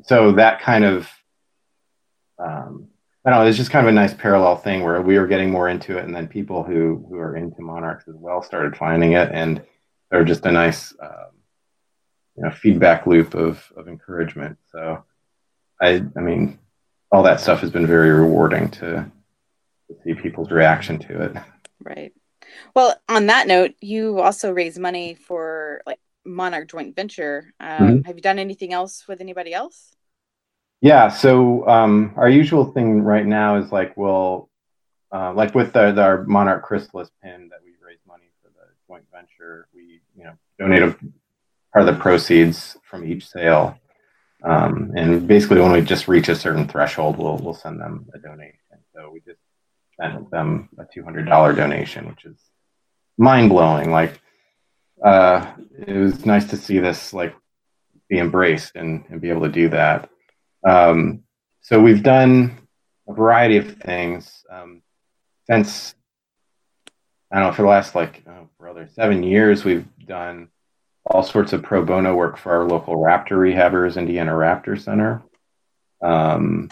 [0.03, 1.09] so that kind of
[2.39, 2.87] um,
[3.27, 3.47] I don't know.
[3.47, 6.05] It's just kind of a nice parallel thing where we were getting more into it,
[6.05, 9.61] and then people who who are into monarchs as well started finding it, and
[10.09, 11.31] they're just a nice, um,
[12.37, 14.57] you know, feedback loop of of encouragement.
[14.71, 15.03] So,
[15.81, 16.57] I I mean,
[17.11, 19.11] all that stuff has been very rewarding to, to
[20.07, 21.37] see people's reaction to it.
[21.81, 22.13] Right.
[22.75, 27.53] Well, on that note, you also raise money for like Monarch joint venture.
[27.59, 28.01] Um, mm-hmm.
[28.03, 29.95] Have you done anything else with anybody else?
[30.81, 31.09] Yeah.
[31.09, 34.49] So um, our usual thing right now is like we'll
[35.11, 38.67] uh, like with the, the, our Monarch Chrysalis pin that we raise money for the
[38.87, 39.67] joint venture.
[39.73, 40.97] We you know donate a
[41.73, 43.77] part of the proceeds from each sale,
[44.43, 48.19] um, and basically when we just reach a certain threshold, we'll we'll send them a
[48.19, 48.53] donation.
[48.93, 49.39] So we just
[49.99, 52.37] sent them a two hundred dollar donation, which is
[53.17, 53.91] mind blowing.
[53.91, 54.19] Like
[55.03, 55.53] uh,
[55.87, 57.35] it was nice to see this like
[58.09, 60.09] be embraced and, and be able to do that.
[60.67, 61.23] Um,
[61.61, 62.57] so we've done
[63.07, 64.81] a variety of things um,
[65.49, 65.93] since
[67.31, 70.49] I don't know for the last like oh brother seven years we've done
[71.09, 75.23] all sorts of pro bono work for our local raptor rehabbers, Indiana Raptor Center.
[76.01, 76.69] Um,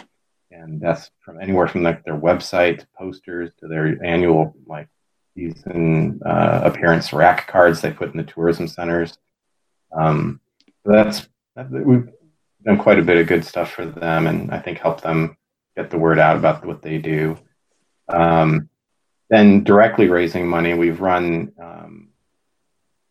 [0.56, 4.88] and that's from anywhere from like their website posters to their annual like
[5.34, 9.18] season uh, appearance rack cards they put in the tourism centers.
[9.92, 10.40] Um,
[10.84, 12.08] so that's that, we've
[12.64, 15.36] done quite a bit of good stuff for them, and I think help them
[15.76, 17.38] get the word out about what they do.
[18.08, 18.68] Um,
[19.28, 22.08] then directly raising money, we've run um,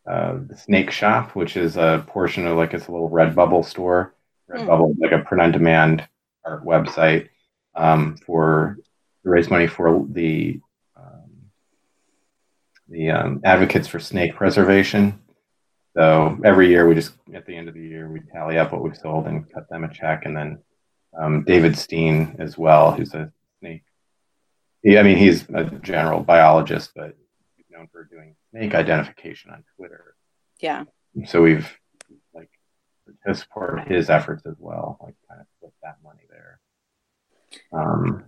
[0.10, 4.14] uh, the Snake Shop, which is a portion of like it's a little Redbubble store.
[4.50, 5.00] Redbubble, mm.
[5.00, 6.08] like a print-on-demand
[6.46, 7.30] art website
[7.76, 8.78] um, for
[9.24, 10.60] to raise money for the
[10.96, 11.30] um,
[12.90, 15.20] the um, advocates for snake preservation.
[15.96, 18.84] So every year we just at the end of the year we tally up what
[18.84, 20.60] we've sold and cut them a check, and then
[21.18, 23.84] um, David Steen as well, who's a snake.
[24.84, 27.16] He, I mean, he's a general biologist, but
[27.56, 30.16] he's known for doing snake identification on Twitter.
[30.60, 30.84] Yeah.
[31.26, 31.72] So we've
[32.34, 32.50] like
[33.26, 36.60] to support his efforts as well, like kind of put that money there.
[37.74, 38.24] Um,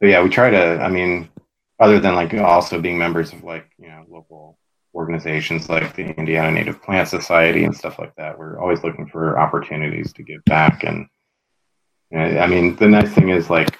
[0.00, 0.80] but yeah, we try to.
[0.80, 1.28] I mean,
[1.78, 4.58] other than like also being members of like you know local
[4.94, 8.38] organizations like the Indiana Native Plant Society and stuff like that.
[8.38, 10.84] We're always looking for opportunities to give back.
[10.84, 11.08] And
[12.14, 13.78] I mean, the nice thing is like,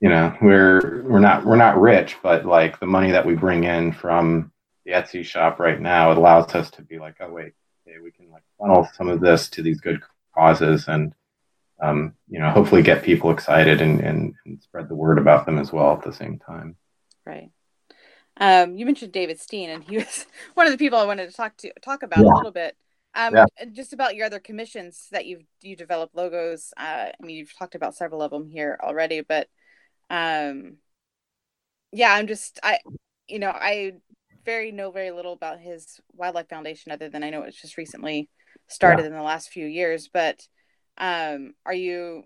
[0.00, 3.64] you know, we're we're not we're not rich, but like the money that we bring
[3.64, 4.52] in from
[4.84, 7.52] the Etsy shop right now, it allows us to be like, oh wait,
[7.86, 10.00] okay, we can like funnel some of this to these good
[10.34, 11.14] causes and
[11.84, 15.58] um, you know, hopefully get people excited and, and, and spread the word about them
[15.58, 16.76] as well at the same time.
[17.26, 17.50] Right.
[18.38, 21.36] Um, you mentioned David Steen, and he was one of the people I wanted to
[21.36, 22.32] talk to talk about yeah.
[22.32, 22.76] a little bit.
[23.16, 23.46] Um, yeah.
[23.72, 26.72] just about your other commissions that you've you developed logos.
[26.76, 29.48] Uh, I mean, you've talked about several of them here already, but
[30.10, 30.78] um,
[31.92, 32.78] yeah, I'm just I,
[33.28, 33.92] you know, I
[34.44, 38.28] very know very little about his wildlife foundation other than I know it's just recently
[38.68, 39.08] started yeah.
[39.08, 40.08] in the last few years.
[40.12, 40.44] But
[40.98, 42.24] um, are you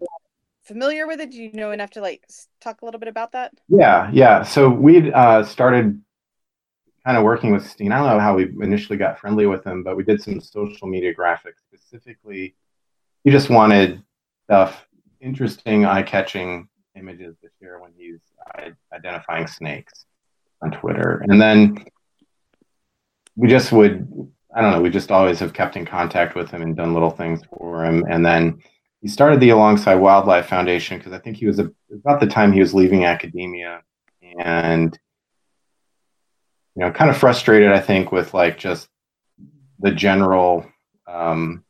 [0.63, 1.31] familiar with it?
[1.31, 2.27] Do you know enough to like
[2.61, 3.53] talk a little bit about that?
[3.69, 4.43] Yeah, yeah.
[4.43, 6.01] So we uh, started
[7.05, 7.93] kind of working with Steen.
[7.93, 10.87] I don't know how we initially got friendly with him, but we did some social
[10.87, 11.61] media graphics.
[11.73, 12.55] Specifically,
[13.25, 14.03] he just wanted
[14.45, 14.87] stuff,
[15.21, 18.21] interesting, eye-catching images to share when he's
[18.93, 20.05] identifying snakes
[20.61, 21.85] on Twitter, and then
[23.37, 24.31] we just would.
[24.55, 24.81] I don't know.
[24.81, 28.05] We just always have kept in contact with him and done little things for him,
[28.09, 28.63] and then
[29.01, 32.53] he started the Alongside Wildlife Foundation because I think he was a, about the time
[32.53, 33.83] he was leaving academia
[34.39, 34.99] and
[36.75, 38.89] you know kind of frustrated I think with like just
[39.79, 40.67] the general
[41.07, 41.65] um,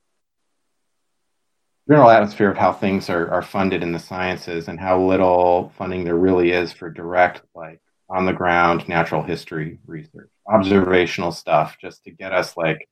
[1.89, 6.05] general atmosphere of how things are, are funded in the sciences and how little funding
[6.05, 12.05] there really is for direct like on the ground natural history research observational stuff just
[12.05, 12.89] to get us like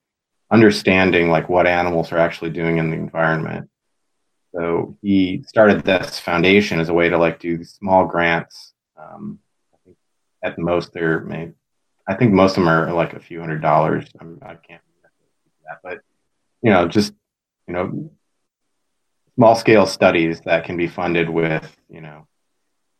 [0.51, 3.69] understanding like what animals are actually doing in the environment
[4.57, 8.73] so he started this foundation as a way to like do small grants.
[8.97, 9.38] Um,
[9.87, 11.53] I at most they're maybe,
[12.09, 14.07] I think most of them are like a few hundred dollars.
[14.19, 14.81] I'm, I can't
[15.69, 15.99] that, but
[16.62, 17.12] you know, just
[17.69, 18.11] you know,
[19.35, 22.27] small scale studies that can be funded with you know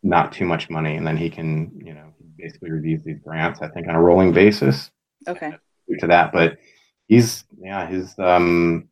[0.03, 3.61] not too much money, and then he can you know basically reviews these grants.
[3.63, 4.91] I think on a rolling basis.
[5.29, 5.55] Okay.
[6.01, 6.59] To that, but
[7.07, 8.89] he's yeah his um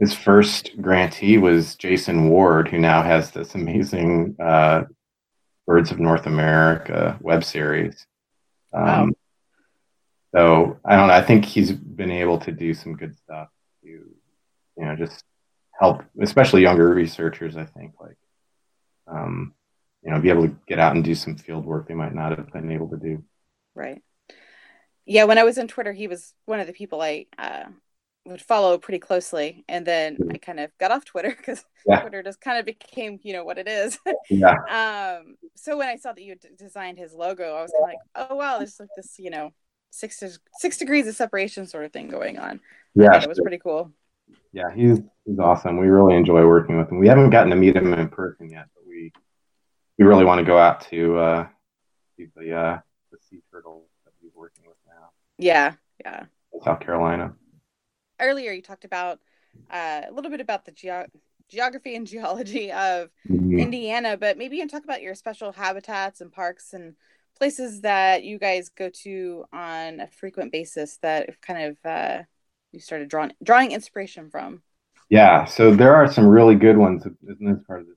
[0.00, 4.84] his first grantee was Jason Ward, who now has this amazing uh,
[5.66, 8.06] Birds of North America web series.
[8.72, 9.08] Um, wow.
[10.34, 11.14] So I don't know.
[11.14, 13.48] I think he's been able to do some good stuff
[13.82, 14.08] to, you
[14.78, 15.22] know, just
[15.78, 17.56] help, especially younger researchers.
[17.56, 18.16] I think like,
[19.06, 19.54] um,
[20.02, 22.36] you know, be able to get out and do some field work they might not
[22.36, 23.22] have been able to do.
[23.74, 24.02] Right.
[25.06, 27.64] Yeah, when I was on Twitter, he was one of the people I uh,
[28.26, 32.00] would follow pretty closely, and then I kind of got off Twitter because yeah.
[32.00, 33.98] Twitter just kind of became, you know, what it is.
[34.30, 34.56] yeah.
[34.70, 35.36] Um.
[35.56, 38.30] So when I saw that you d- designed his logo, I was kind of like,
[38.30, 39.50] oh wow, there's like this, you know,
[39.90, 40.22] six
[40.58, 42.60] six degrees of separation sort of thing going on.
[42.94, 43.92] Yeah, it was pretty cool.
[44.52, 45.78] Yeah, he's he's awesome.
[45.78, 46.98] We really enjoy working with him.
[46.98, 49.12] We haven't gotten to meet him in person yet, but we
[50.00, 51.46] we really want to go out to uh,
[52.16, 52.78] see the uh,
[53.12, 55.10] the sea turtle that we're working with now.
[55.38, 56.24] Yeah, yeah.
[56.64, 57.34] South Carolina
[58.20, 59.18] earlier you talked about
[59.70, 61.10] uh, a little bit about the ge-
[61.48, 63.58] geography and geology of mm-hmm.
[63.58, 66.94] Indiana, but maybe you can talk about your special habitats and parks and
[67.36, 72.22] places that you guys go to on a frequent basis that kind of uh,
[72.72, 74.62] you started drawing drawing inspiration from.
[75.08, 77.96] Yeah, so there are some really good ones in this part of the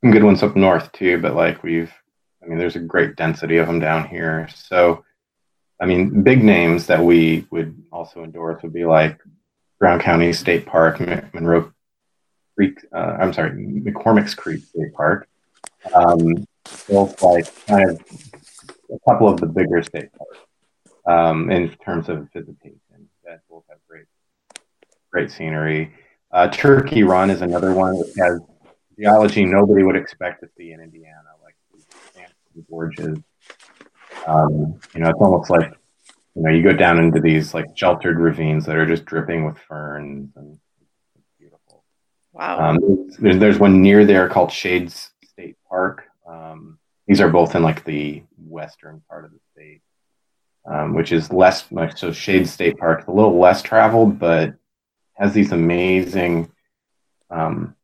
[0.00, 1.92] some good ones up north too, but like we've,
[2.42, 4.48] I mean, there's a great density of them down here.
[4.54, 5.04] So
[5.80, 9.18] I mean, big names that we would also endorse would be like
[9.78, 11.00] Brown County State Park,
[11.32, 11.72] Monroe
[12.54, 15.26] Creek, uh, I'm sorry, McCormick's Creek State Park.
[15.94, 16.44] Um,
[16.88, 18.00] both like kind of
[18.92, 20.38] a couple of the bigger state parks
[21.06, 24.04] um, in terms of visitation that both have great,
[25.10, 25.94] great scenery.
[26.30, 28.40] Uh, Turkey Run is another one which has
[29.00, 31.56] geology nobody would expect to see in Indiana, like
[32.54, 33.18] the gorges,
[34.26, 35.72] um, you know, it's almost like
[36.34, 39.58] you know you go down into these like sheltered ravines that are just dripping with
[39.58, 40.58] ferns and
[41.16, 41.84] it's beautiful.
[42.32, 42.70] Wow.
[42.70, 46.04] Um, there's there's one near there called Shades State Park.
[46.26, 49.82] Um, these are both in like the western part of the state,
[50.66, 52.12] um, which is less like so.
[52.12, 54.54] Shades State Park, a little less traveled, but
[55.14, 56.50] has these amazing.
[57.30, 57.76] Um,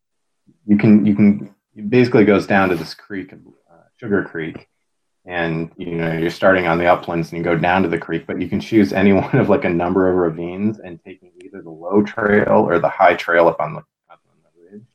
[0.66, 4.68] you can you can it basically goes down to this creek, uh, Sugar Creek,
[5.24, 8.26] and you know you're starting on the uplands and you go down to the creek
[8.26, 11.62] but you can choose any one of like a number of ravines and taking either
[11.62, 14.86] the low trail or the high trail up on the, up on the ridge.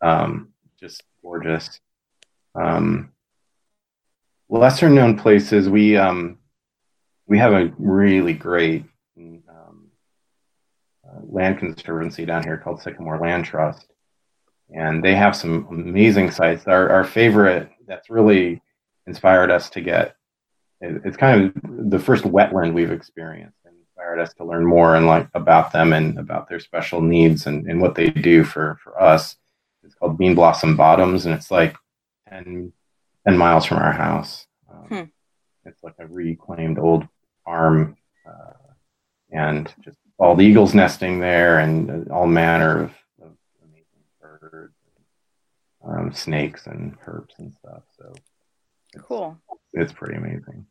[0.00, 0.48] Um,
[0.80, 1.80] just gorgeous.
[2.54, 3.12] Um,
[4.48, 6.38] lesser known places we um,
[7.26, 8.84] we have a really great
[9.18, 9.90] um,
[11.04, 13.86] uh, land conservancy down here called sycamore land trust
[14.74, 16.66] and they have some amazing sites.
[16.66, 18.62] Our, our favorite that's really
[19.06, 20.16] inspired us to get
[20.80, 25.06] it's kind of the first wetland we've experienced and inspired us to learn more and
[25.06, 29.00] like about them and about their special needs and, and what they do for for
[29.00, 29.36] us.
[29.82, 31.76] It's called Beanblossom Bottoms and it's like
[32.28, 32.72] 10,
[33.26, 34.46] 10 miles from our house.
[34.70, 35.02] Um, hmm.
[35.68, 37.06] it's like a reclaimed old
[37.44, 37.96] farm
[38.28, 38.52] uh,
[39.30, 43.05] and just all the eagles nesting there and all manner of, of amazing birds
[45.86, 48.12] um, snakes and herps and stuff so
[48.98, 49.38] Cool.
[49.72, 50.66] It's pretty amazing.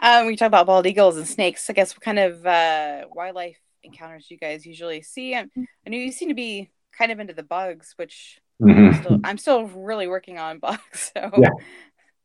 [0.00, 1.68] Um, we talk about bald eagles and snakes.
[1.68, 5.34] I guess what kind of uh, wildlife encounters you guys usually see?
[5.34, 8.86] I know you seem to be kind of into the bugs, which mm-hmm.
[8.86, 11.12] I'm, still, I'm, still, really working on bugs.
[11.14, 11.50] So yeah,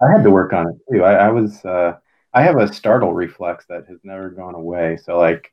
[0.02, 1.04] I had to work on it too.
[1.04, 1.98] I, I was uh,
[2.34, 4.98] I have a startle reflex that has never gone away.
[4.98, 5.52] So like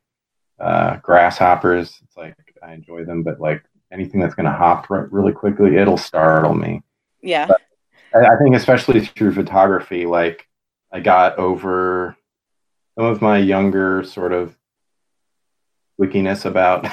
[0.60, 5.10] uh, grasshoppers, it's like I enjoy them, but like anything that's going to hop right,
[5.12, 6.82] really quickly, it'll startle me.
[7.22, 7.46] Yeah.
[7.46, 7.60] But
[8.14, 10.46] I think especially through photography, like
[10.92, 12.16] I got over
[12.96, 14.56] some of my younger sort of
[16.00, 16.86] wickiness about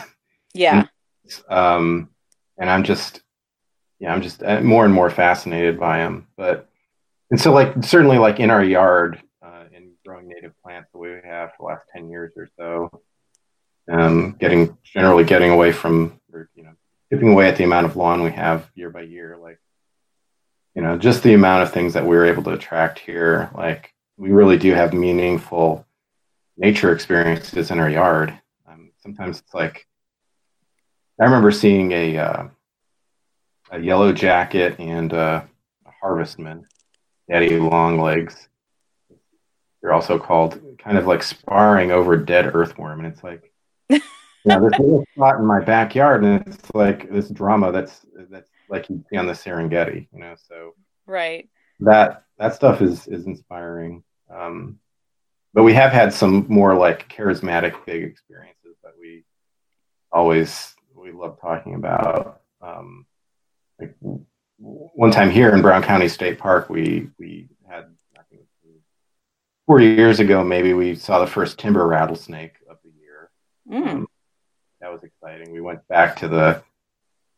[0.53, 0.85] yeah
[1.49, 2.09] um
[2.57, 3.21] and i'm just
[3.99, 6.69] yeah i'm just uh, more and more fascinated by them but
[7.29, 11.09] and so like certainly like in our yard uh, in growing native plants the way
[11.09, 13.01] we have for the last 10 years or so
[13.91, 16.73] um getting generally getting away from or you know
[17.11, 19.59] chipping away at the amount of lawn we have year by year like
[20.75, 23.49] you know, just the amount of things that we are able to attract here.
[23.53, 25.85] Like we really do have meaningful
[26.57, 28.37] nature experiences in our yard.
[28.67, 29.87] Um, sometimes it's like
[31.19, 32.47] I remember seeing a uh,
[33.69, 35.43] a yellow jacket and uh,
[35.85, 36.65] a harvestman,
[37.29, 38.47] daddy long legs.
[39.81, 43.50] They're also called kind of like sparring over dead earthworm, and it's like.
[44.43, 48.89] Yeah, this little spot in my backyard, and it's like this drama that's that's like
[48.89, 50.35] you see on the Serengeti, you know.
[50.47, 50.73] So
[51.05, 51.49] right,
[51.81, 54.03] that that stuff is is inspiring.
[54.33, 54.79] Um,
[55.53, 59.25] but we have had some more like charismatic big experiences that we
[60.11, 62.41] always we love talking about.
[62.61, 63.05] Um,
[63.79, 63.95] like
[64.57, 67.85] one time here in Brown County State Park, we we had
[68.17, 68.43] I think
[69.67, 73.29] four years ago maybe we saw the first timber rattlesnake of the year.
[73.69, 73.87] Mm.
[73.87, 74.07] Um,
[74.81, 75.51] that was exciting.
[75.51, 76.63] We went back to the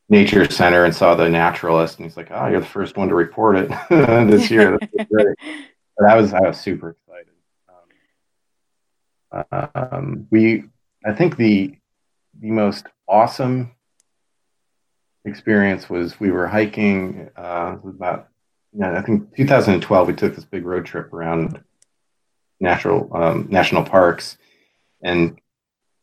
[0.10, 3.16] nature center and saw the naturalist, and he's like, "Oh, you're the first one to
[3.16, 4.80] report it this year."
[5.10, 7.34] but I was I was super excited.
[9.32, 10.64] Um, um, we,
[11.06, 11.76] I think the
[12.40, 13.72] the most awesome
[15.26, 18.30] experience was we were hiking uh, about
[18.74, 21.62] yeah, I think 2012 we took this big road trip around
[22.60, 24.38] natural um, national parks
[25.04, 25.40] and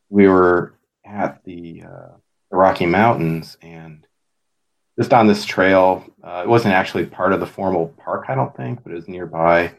[0.09, 0.75] we were
[1.05, 2.17] at the, uh,
[2.51, 4.07] the Rocky Mountains and
[4.99, 8.55] just on this trail uh, it wasn't actually part of the formal park I don't
[8.57, 9.73] think but it was nearby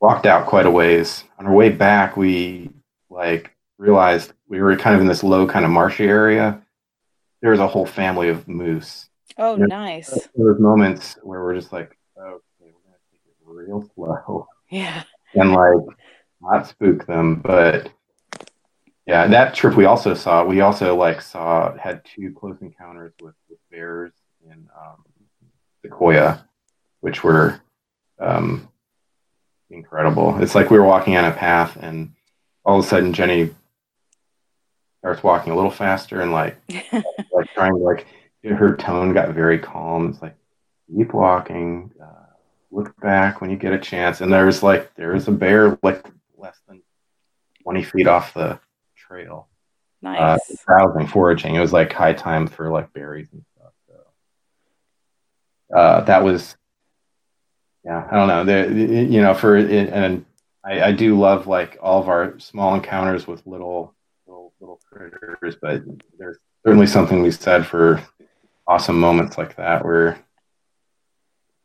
[0.00, 2.70] walked out quite a ways on our way back we
[3.10, 6.62] like realized we were kind of in this low kind of marshy area
[7.46, 9.08] there was a whole family of moose.
[9.38, 10.10] Oh, and nice.
[10.10, 14.48] There was moments where we're just like, okay, we're gonna take it real slow.
[14.70, 15.04] Yeah.
[15.34, 15.96] And like
[16.40, 17.92] not spook them, but
[19.06, 20.44] yeah, that trip we also saw.
[20.44, 24.12] We also like saw had two close encounters with, with bears
[24.44, 25.04] in um,
[25.82, 26.44] Sequoia,
[27.00, 27.60] which were
[28.18, 28.68] um,
[29.70, 30.36] incredible.
[30.42, 32.12] It's like we were walking on a path, and
[32.64, 33.54] all of a sudden Jenny
[34.98, 36.56] starts walking a little faster and like
[36.92, 38.06] like trying to like
[38.44, 40.10] her tone got very calm.
[40.10, 40.34] It's like
[40.92, 42.34] keep walking, uh,
[42.72, 44.20] look back when you get a chance.
[44.20, 46.04] And there's like there's a bear like
[46.36, 46.82] less than
[47.62, 48.58] twenty feet off the
[49.06, 49.48] trail.
[50.02, 50.40] Nice.
[50.50, 51.54] Uh, browsing, foraging.
[51.54, 53.72] It was like high time for like berries and stuff.
[53.88, 56.56] So uh, that was
[57.84, 58.44] yeah, I don't know.
[58.44, 60.24] The, you know, for and
[60.64, 63.94] I, I do love like all of our small encounters with little
[64.26, 65.82] little little critters, but
[66.18, 68.02] there's certainly something we said for
[68.66, 70.18] awesome moments like that where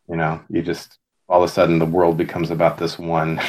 [0.07, 3.41] you know you just all of a sudden the world becomes about this one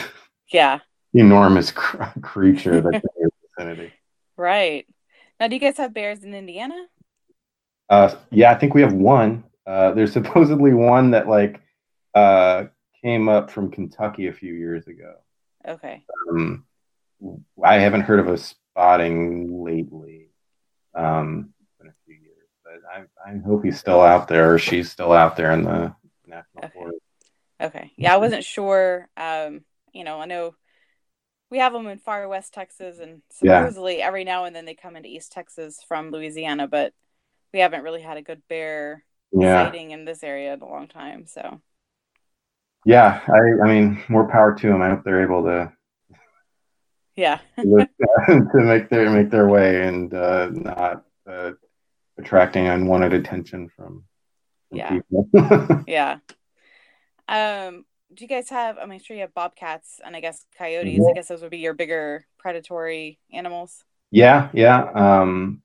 [0.51, 0.79] yeah
[1.15, 2.93] enormous cr- creature your
[3.65, 3.93] vicinity
[4.37, 4.87] right
[5.39, 6.87] now do you guys have bears in indiana
[7.89, 11.61] uh yeah i think we have one uh there's supposedly one that like
[12.15, 12.65] uh
[13.03, 15.15] came up from kentucky a few years ago
[15.67, 16.65] okay um
[17.65, 18.39] i haven't heard of a
[18.73, 20.31] spotting lately.
[20.95, 24.91] Um, been a few years, but I, I hope he's still out there or she's
[24.91, 25.95] still out there in the
[26.27, 26.73] national okay.
[26.75, 26.99] forest.
[27.61, 27.93] Okay.
[27.97, 29.09] Yeah, I wasn't sure.
[29.17, 30.55] Um, you know, I know
[31.53, 34.07] we have them in far west Texas, and supposedly yeah.
[34.07, 36.95] every now and then they come into East Texas from Louisiana, but
[37.53, 39.67] we haven't really had a good bear yeah.
[39.67, 41.27] sighting in this area in a long time.
[41.27, 41.61] So,
[42.87, 44.81] yeah, I, I mean, more power to them.
[44.81, 45.73] I hope they're able to
[47.17, 51.51] yeah to make their make their way and uh, not uh,
[52.19, 54.05] attracting unwanted attention from,
[54.71, 55.85] from yeah people.
[55.87, 56.19] yeah
[57.29, 57.85] um
[58.15, 61.11] do you guys have I'm sure you have bobcats and i guess coyotes yeah.
[61.11, 65.63] i guess those would be your bigger predatory animals yeah yeah um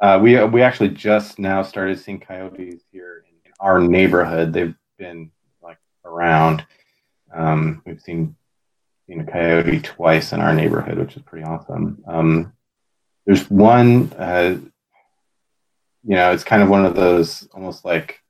[0.00, 4.74] uh, we we actually just now started seeing coyotes here in, in our neighborhood they've
[4.98, 5.30] been
[5.60, 6.64] like around
[7.34, 8.36] um, we've seen
[9.08, 12.02] seen a coyote twice in our neighborhood, which is pretty awesome.
[12.06, 12.52] Um,
[13.26, 14.58] there's one, uh,
[16.04, 18.20] you know, it's kind of one of those almost like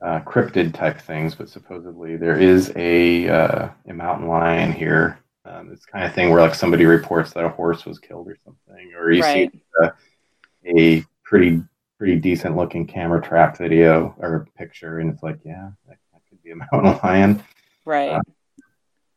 [0.00, 5.18] uh, cryptid type things, but supposedly there is a, uh, a mountain lion here.
[5.44, 8.36] Um, it's kind of thing where like somebody reports that a horse was killed or
[8.44, 9.50] something, or you right.
[9.52, 11.62] see a, a pretty
[11.96, 16.42] pretty decent looking camera trap video or picture, and it's like, yeah, that, that could
[16.42, 17.42] be a mountain lion,
[17.84, 18.10] right?
[18.10, 18.20] Uh,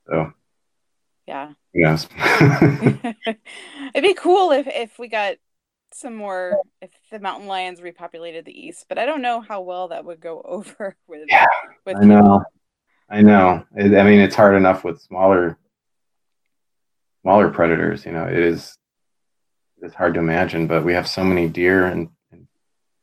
[0.07, 0.33] so
[1.27, 1.53] yeah.
[1.73, 2.07] Yes.
[3.93, 5.35] It'd be cool if if we got
[5.93, 9.89] some more if the mountain lions repopulated the east, but I don't know how well
[9.89, 11.25] that would go over with.
[11.27, 11.47] Yeah,
[11.85, 12.43] with I know.
[13.09, 13.65] I know.
[13.77, 15.57] I mean, it's hard enough with smaller
[17.21, 18.05] smaller predators.
[18.05, 18.77] You know, it is
[19.81, 22.47] it's hard to imagine, but we have so many deer, and, and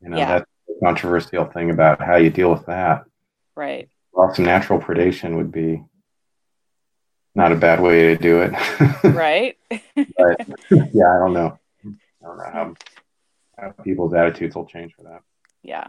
[0.01, 0.39] you know yeah.
[0.39, 3.05] that's the controversial thing about how you deal with that.
[3.55, 3.89] Right.
[4.13, 5.83] Well, some natural predation would be
[7.35, 8.53] not a bad way to do it.
[9.03, 9.57] right.
[9.69, 11.59] but yeah, I don't know.
[12.21, 12.75] I don't know how,
[13.57, 15.21] how people's attitudes will change for that.
[15.63, 15.87] Yeah.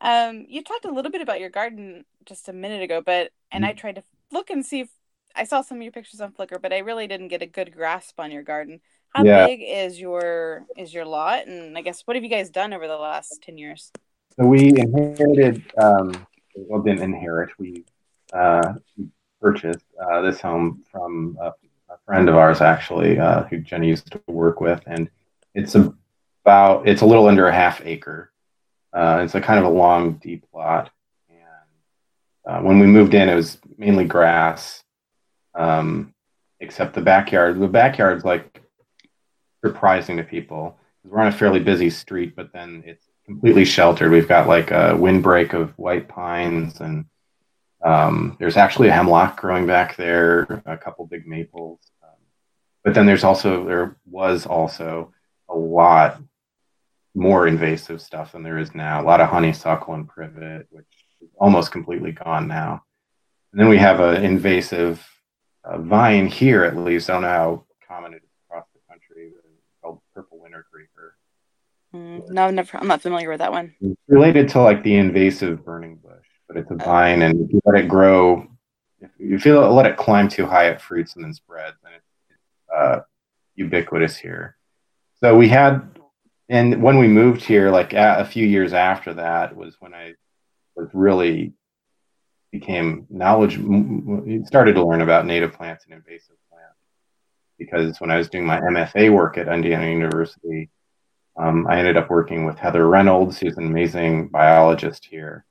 [0.00, 3.64] Um, you talked a little bit about your garden just a minute ago, but and
[3.64, 3.70] mm-hmm.
[3.70, 4.02] I tried to
[4.32, 4.88] look and see if
[5.34, 7.72] I saw some of your pictures on Flickr, but I really didn't get a good
[7.74, 8.80] grasp on your garden.
[9.14, 9.46] How yeah.
[9.46, 11.46] big is your is your lot?
[11.46, 13.90] And I guess what have you guys done over the last ten years?
[14.36, 17.84] So we inherited um well didn't inherit, we
[18.32, 18.74] uh
[19.40, 21.52] purchased uh, this home from a,
[21.94, 25.08] a, friend of ours, actually, uh, who Jenny used to work with, and
[25.54, 28.30] it's about it's a little under a half acre.
[28.92, 30.90] Uh, it's a kind of a long, deep lot,
[31.28, 31.38] and
[32.46, 34.82] uh, when we moved in, it was mainly grass,
[35.54, 36.14] um,
[36.60, 37.58] except the backyard.
[37.58, 38.62] The backyard's like
[39.64, 40.78] surprising to people.
[41.02, 44.10] Because we're on a fairly busy street, but then it's completely sheltered.
[44.10, 47.06] We've got like a windbreak of white pines, and
[47.84, 51.80] um, there's actually a hemlock growing back there, a couple big maples.
[52.02, 52.16] Um,
[52.82, 55.12] but then there's also there was also
[55.48, 56.20] a lot
[57.14, 59.00] more invasive stuff than there is now.
[59.00, 60.86] A lot of honeysuckle and privet, which
[61.20, 62.82] is almost completely gone now.
[63.52, 65.06] And then we have an invasive
[65.62, 67.08] uh, vine here, at least.
[67.08, 71.16] I don't know how common it is across the country, it's called purple winter creeper.
[71.94, 72.78] Mm, no, never.
[72.78, 73.74] I'm not familiar with that one.
[73.80, 76.23] It's related to like the invasive burning bush,
[76.54, 78.46] but it's a vine, and if you let it grow,
[79.00, 82.74] if you feel let it climb too high, it fruits and then spreads, and it's
[82.74, 83.00] uh,
[83.56, 84.56] ubiquitous here.
[85.20, 85.98] So we had
[86.48, 90.14] and when we moved here, like a few years after that, was when I
[90.76, 91.54] was really
[92.52, 93.54] became knowledge
[94.46, 96.76] started to learn about native plants and invasive plants
[97.58, 100.70] because when I was doing my MFA work at Indiana University,
[101.36, 105.44] um, I ended up working with Heather Reynolds, who's an amazing biologist here.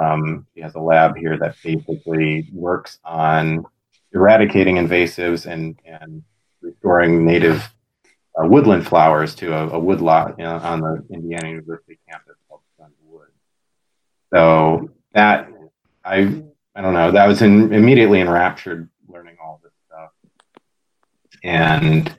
[0.00, 3.64] Um, has a lab here that basically works on
[4.12, 6.22] eradicating invasives and, and
[6.60, 7.72] restoring native
[8.38, 12.36] uh, woodland flowers to a, a wood lot you know, on the Indiana University campus
[12.48, 13.28] called Sunwood.
[14.32, 15.48] So that
[16.04, 16.42] I
[16.74, 20.10] I don't know that was in, immediately enraptured learning all this stuff,
[21.42, 22.14] and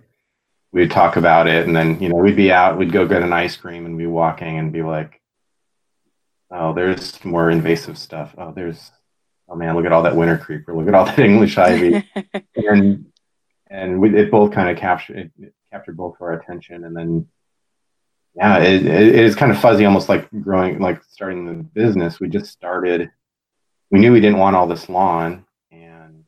[0.72, 3.34] we'd talk about it, and then you know we'd be out, we'd go get an
[3.34, 5.17] ice cream, and be walking and be like,
[6.52, 8.34] oh, there's more invasive stuff.
[8.38, 8.92] Oh, there's
[9.50, 12.08] oh man, look at all that winter creeper, look at all that English ivy,
[12.56, 13.06] and
[13.70, 16.84] and we, it both kind of captured it, captured both our attention.
[16.84, 17.28] And then
[18.36, 22.20] yeah it, it is kind of fuzzy almost like growing like starting the business.
[22.20, 23.12] We just started
[23.90, 25.46] we knew we didn't want all this lawn.
[25.72, 26.26] And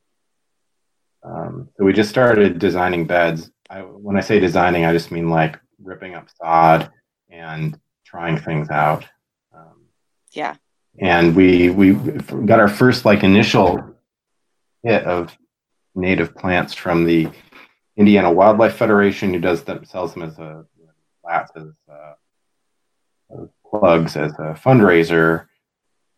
[1.24, 3.52] um, so we just started designing beds.
[3.70, 6.92] I, when i say designing i just mean like ripping up sod
[7.30, 9.06] and trying things out.
[9.54, 9.86] Um,
[10.32, 10.56] yeah
[11.00, 11.94] and we we
[12.46, 13.96] got our first like initial
[14.84, 15.36] hit of
[15.96, 17.30] native plants from the
[17.98, 20.66] Indiana Wildlife Federation, who does them sells them as a
[21.22, 22.14] flats as, uh,
[23.32, 25.48] as plugs as a fundraiser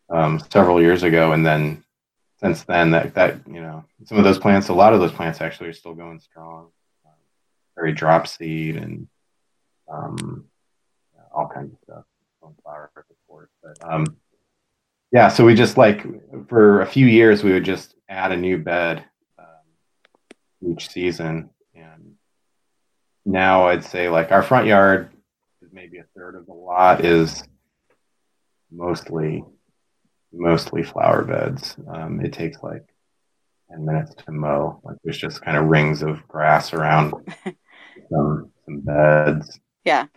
[0.10, 1.84] um, several years ago, and then
[2.40, 5.42] since then that that you know some of those plants, a lot of those plants
[5.42, 6.70] actually are still going strong.
[7.06, 7.14] Um,
[7.76, 9.08] prairie dropseed and
[9.92, 10.46] um,
[11.34, 12.04] all kinds of stuff.
[12.64, 14.06] Flower, of course, but um,
[15.12, 15.28] yeah.
[15.28, 16.06] So we just like
[16.48, 19.06] for a few years we would just add a new bed
[19.40, 22.16] um, each season and
[23.26, 25.12] now I'd say like our front yard
[25.62, 27.44] is maybe a third of the lot is
[28.72, 29.44] mostly
[30.34, 31.76] mostly flower beds.
[31.88, 32.86] Um, it takes like
[33.70, 34.82] 10 minutes to mow.
[34.84, 37.14] Like there's just kind of rings of grass around
[38.12, 39.60] some, some beds.
[39.84, 40.08] Yeah.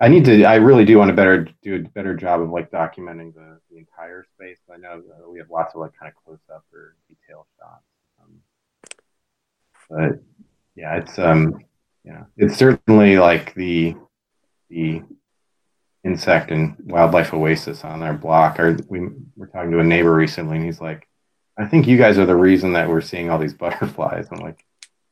[0.00, 2.70] I need to, I really do want to better do a better job of like
[2.70, 4.58] documenting the, the entire space.
[4.72, 7.84] I know we have lots of like kind of close up or detail shots.
[8.22, 8.40] Um,
[9.88, 10.22] but
[10.74, 11.64] yeah, it's, um,
[12.04, 13.94] yeah, it's certainly like the
[14.70, 15.02] the
[16.04, 18.58] insect and wildlife oasis on our block.
[18.58, 21.06] Our, we were talking to a neighbor recently, and he's like,
[21.58, 24.64] "I think you guys are the reason that we're seeing all these butterflies." I'm like,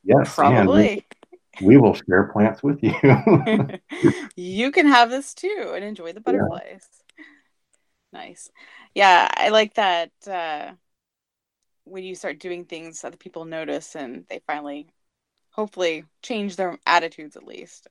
[0.04, 1.04] "Yes, probably."
[1.62, 2.94] We, will share plants with you.
[4.36, 6.86] you can have this too and enjoy the butterflies.
[7.18, 7.24] Yeah.
[8.12, 8.50] Nice.
[8.94, 10.10] Yeah, I like that.
[10.26, 10.72] Uh,
[11.84, 14.88] when you start doing things that people notice and they finally
[15.50, 17.88] hopefully change their attitudes at least.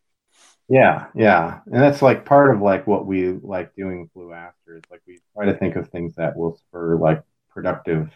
[0.69, 4.83] Yeah, yeah, and that's like part of like what we like doing with Blue Asters.
[4.91, 8.11] Like we try to think of things that will spur like productive,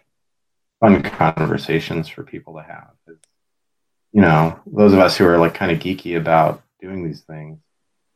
[0.81, 2.91] fun conversations for people to have.
[4.13, 7.59] You know, those of us who are like kind of geeky about doing these things,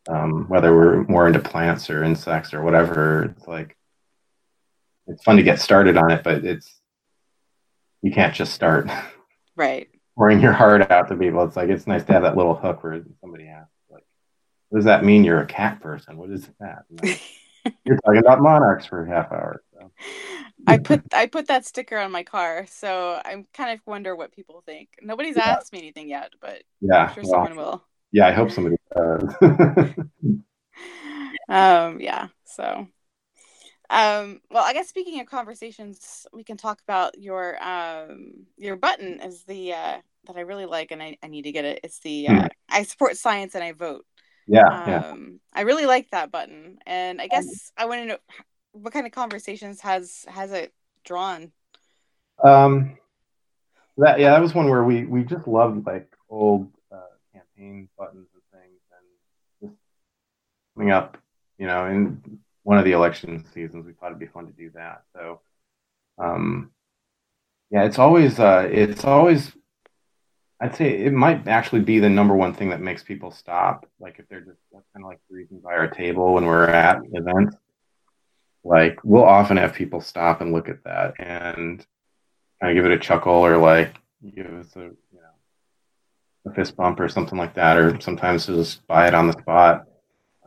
[0.09, 3.77] um, whether we're more into plants or insects or whatever, it's like
[5.07, 6.79] it's fun to get started on it, but it's
[8.01, 8.89] you can't just start.
[9.55, 11.43] Right pouring your heart out to people.
[11.43, 14.03] It's like it's nice to have that little hook where somebody asks, like,
[14.69, 15.23] "What does that mean?
[15.23, 16.17] You're a cat person?
[16.17, 16.83] What is that?"
[17.83, 19.63] You're talking about monarchs for a half hour.
[19.73, 19.91] So.
[20.67, 24.31] I put I put that sticker on my car, so I'm kind of wonder what
[24.31, 24.89] people think.
[25.01, 25.57] Nobody's yeah.
[25.57, 27.83] asked me anything yet, but yeah, I'm sure well, someone will.
[28.11, 29.35] Yeah, I hope somebody does.
[31.49, 32.27] um, yeah.
[32.45, 32.87] So
[33.89, 39.19] um, well, I guess speaking of conversations, we can talk about your um, your button
[39.21, 39.97] is the uh,
[40.27, 41.81] that I really like, and I, I need to get it.
[41.83, 42.47] It's the uh, hmm.
[42.69, 44.05] I support science and I vote.
[44.47, 45.13] Yeah, um, yeah.
[45.53, 48.17] I really like that button, and I guess I want to know
[48.75, 50.73] what kind of conversations has has it
[51.03, 51.51] drawn.
[52.43, 52.97] Um,
[53.97, 56.99] that yeah, that was one where we we just loved like old uh,
[57.33, 58.81] campaign buttons and things,
[59.61, 59.79] and just
[60.75, 61.17] coming up,
[61.57, 64.71] you know, in one of the election seasons, we thought it'd be fun to do
[64.75, 65.03] that.
[65.15, 65.39] So,
[66.17, 66.71] um,
[67.71, 69.53] yeah, it's always uh, it's always
[70.59, 73.87] I'd say it might actually be the number one thing that makes people stop.
[73.99, 77.01] Like if they're just that's kind of like reading by our table when we're at
[77.13, 77.55] events,
[78.65, 81.85] like we'll often have people stop and look at that and
[82.59, 83.95] kind of give it a chuckle or like
[84.35, 88.85] give us a you know a fist bump or something like that, or sometimes just
[88.87, 89.87] buy it on the spot.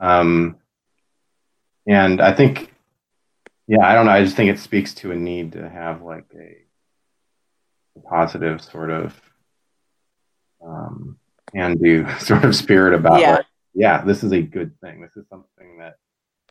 [0.01, 0.57] Um,
[1.87, 2.73] and I think,
[3.66, 4.12] yeah, I don't know.
[4.12, 6.57] I just think it speaks to a need to have like a,
[7.99, 9.21] a positive sort of
[10.64, 11.19] um,
[11.55, 13.37] and do sort of spirit about yeah.
[13.37, 15.01] Like, yeah, this is a good thing.
[15.01, 15.99] This is something that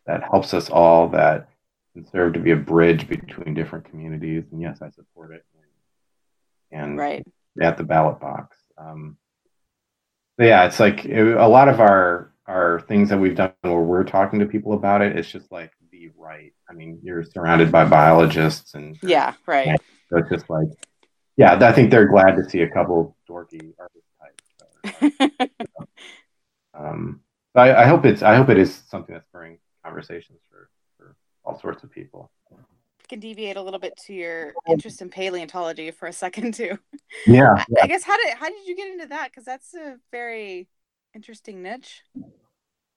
[0.05, 1.09] that helps us all.
[1.09, 1.49] That
[1.97, 4.43] can serve to be a bridge between different communities.
[4.51, 5.43] And yes, I support it.
[6.71, 7.25] And, right
[7.61, 8.57] at the ballot box.
[8.77, 9.17] Um,
[10.37, 14.03] yeah, it's like it, a lot of our our things that we've done where we're
[14.03, 15.17] talking to people about it.
[15.17, 16.53] It's just like the right.
[16.69, 19.79] I mean, you're surrounded by biologists and yeah, right.
[20.09, 20.67] So it's just like
[21.37, 25.39] yeah, I think they're glad to see a couple dorky artist types.
[25.39, 25.47] So,
[26.79, 27.21] um,
[27.55, 30.39] I, I, hope it's I hope it is something that's spurring conversations
[31.47, 32.29] all sorts of people.
[33.07, 36.77] can deviate a little bit to your um, interest in paleontology for a second too.
[37.25, 37.83] Yeah, yeah.
[37.83, 39.31] I guess how did how did you get into that?
[39.31, 40.67] Because that's a very
[41.15, 42.03] interesting niche.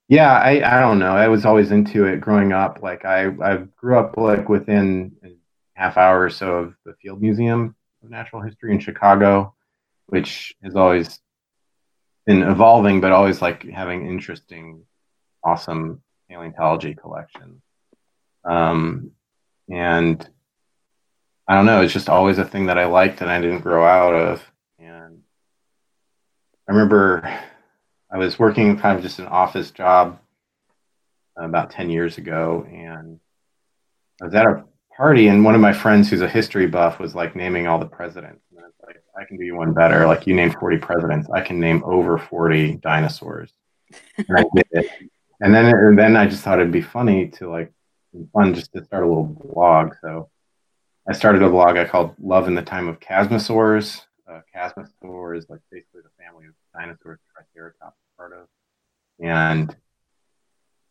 [0.08, 1.12] Yeah, I, I don't know.
[1.12, 2.80] I was always into it growing up.
[2.82, 5.28] Like I I grew up like within a
[5.74, 9.54] half hour or so of the Field Museum of natural history in Chicago,
[10.06, 11.20] which has always
[12.26, 14.84] been evolving, but always like having interesting,
[15.44, 17.62] awesome paleontology collections.
[18.44, 19.12] Um,
[19.68, 20.28] and
[21.46, 23.84] I don't know, it's just always a thing that I liked and I didn't grow
[23.84, 24.42] out of.
[24.78, 25.22] And
[26.68, 27.40] I remember
[28.12, 30.18] I was working kind of just an office job
[31.36, 33.18] about 10 years ago, and
[34.20, 34.64] I was at a
[34.96, 37.86] party, and one of my friends who's a history buff was like naming all the
[37.86, 38.42] presidents.
[38.50, 40.06] And I was like, I can do you one better.
[40.06, 43.52] Like you named 40 presidents, I can name over 40 dinosaurs.
[44.18, 44.90] And I did it.
[45.40, 47.72] And then and then I just thought it'd be funny to like
[48.32, 49.94] fun just to start a little blog.
[50.00, 50.30] So
[51.08, 54.02] I started a blog I called Love in the Time of Chasmosaurs.
[54.30, 58.46] Uh, Chasmosaur is like basically the family of dinosaurs Triceratops part of.
[59.18, 59.74] And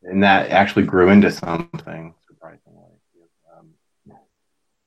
[0.04, 2.90] and that actually grew into something surprisingly.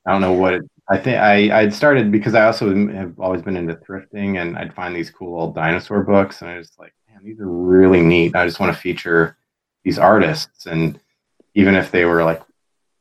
[0.05, 3.43] I don't know what it, I think I I'd started because I also have always
[3.43, 6.93] been into thrifting and I'd find these cool old dinosaur books and I was like,
[7.09, 8.35] man, these are really neat.
[8.35, 9.37] I just want to feature
[9.85, 10.99] these artists and
[11.55, 12.43] even if they were like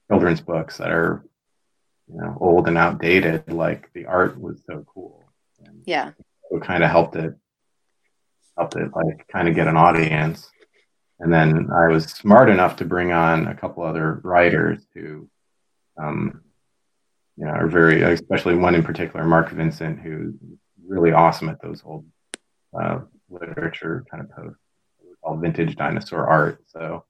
[0.09, 1.25] children's books that are
[2.07, 5.23] you know old and outdated, like the art was so cool.
[5.65, 6.11] And yeah,
[6.51, 7.35] it kind of helped it
[8.57, 10.49] helped it like kind of get an audience.
[11.19, 15.29] And then I was smart enough to bring on a couple other writers who
[15.97, 16.41] um,
[17.37, 20.33] you know, are very, especially one in particular, Marc Vincent, who's
[20.85, 22.05] really awesome at those old
[22.79, 22.99] uh,
[23.29, 24.59] literature kind of posts
[25.23, 26.61] called vintage dinosaur art.
[26.67, 27.05] So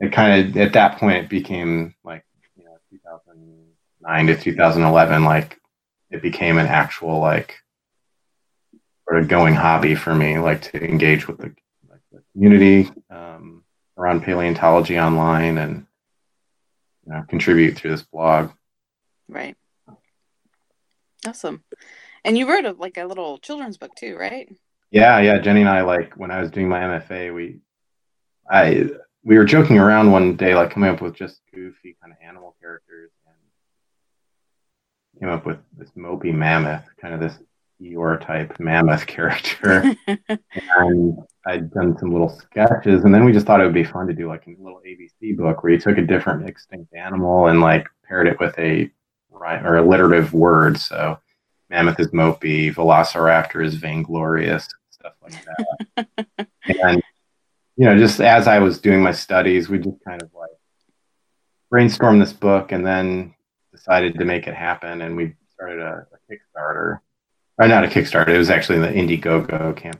[0.00, 2.24] it kind of, at that point, it became like,
[2.56, 5.58] you know, 2009 to 2011, like
[6.10, 7.56] it became an actual, like,
[9.08, 11.54] sort of going hobby for me, like to engage with the,
[11.88, 13.62] like, the community um,
[13.96, 15.86] around paleontology online and,
[17.06, 18.50] you know, contribute through this blog.
[19.28, 19.56] Right.
[21.26, 21.62] Awesome.
[22.24, 24.48] And you wrote a, like a little children's book too, right?
[24.90, 25.38] Yeah, yeah.
[25.38, 27.60] Jenny and I like when I was doing my MFA, we
[28.50, 28.88] I
[29.24, 32.56] we were joking around one day, like coming up with just goofy kind of animal
[32.60, 33.36] characters, and
[35.20, 37.38] came up with this mopey mammoth, kind of this
[37.80, 39.94] Eeyore type mammoth character.
[40.06, 44.06] and I'd done some little sketches, and then we just thought it would be fun
[44.06, 47.60] to do like a little ABC book where you took a different extinct animal and
[47.60, 48.90] like paired it with a
[49.30, 50.78] right or alliterative word.
[50.78, 51.18] So
[51.68, 55.34] mammoth is mopey, velociraptor is vainglorious, stuff like
[55.96, 56.48] that.
[56.82, 57.02] and
[57.80, 60.50] you know, just as I was doing my studies, we just kind of like
[61.72, 63.34] brainstormed this book and then
[63.72, 65.00] decided to make it happen.
[65.00, 67.00] And we started a, a Kickstarter,
[67.56, 68.28] or not a Kickstarter.
[68.28, 69.98] It was actually the Indiegogo camp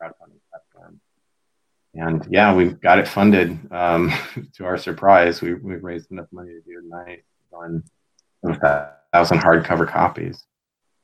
[0.00, 0.98] crowdfunding platform.
[1.92, 3.58] And yeah, we got it funded.
[3.70, 4.10] Um,
[4.54, 7.84] to our surprise, we we raised enough money to do a nice fun
[9.12, 10.42] thousand hardcover copies.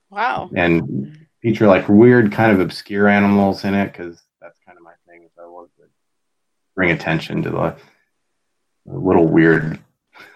[0.09, 0.49] Wow.
[0.57, 4.95] And feature like weird kind of obscure animals in it because that's kind of my
[5.07, 5.25] thing.
[5.25, 5.91] Is I love to
[6.75, 7.77] bring attention to the,
[8.87, 9.79] the little weird,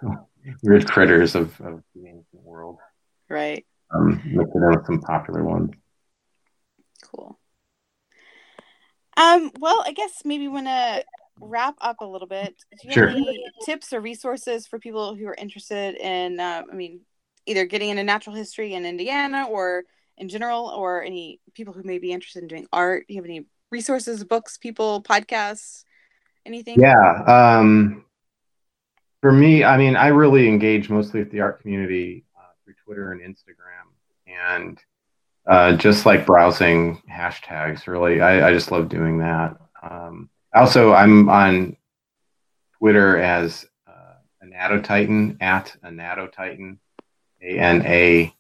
[0.62, 2.78] weird critters of, of the ancient world.
[3.28, 3.66] Right.
[3.94, 5.70] Um, mix it in with some popular ones.
[7.02, 7.38] Cool.
[9.16, 11.02] Um, well, I guess maybe when uh
[11.40, 13.08] wrap up a little bit, do you Sure.
[13.08, 17.00] have any tips or resources for people who are interested in, uh, I mean,
[17.46, 19.84] either getting into natural history in Indiana or
[20.16, 23.06] in general, or any people who may be interested in doing art?
[23.08, 25.84] Do you have any resources, books, people, podcasts,
[26.46, 26.80] anything?
[26.80, 27.22] Yeah.
[27.24, 28.04] Um,
[29.20, 33.12] for me, I mean, I really engage mostly with the art community uh, through Twitter
[33.12, 33.86] and Instagram,
[34.26, 34.78] and
[35.46, 37.86] uh, just like browsing hashtags.
[37.86, 39.56] Really, I, I just love doing that.
[39.82, 41.76] Um, also, I'm on
[42.78, 46.78] Twitter as uh, Anatotitan at Anatotitan,
[47.42, 48.34] A N A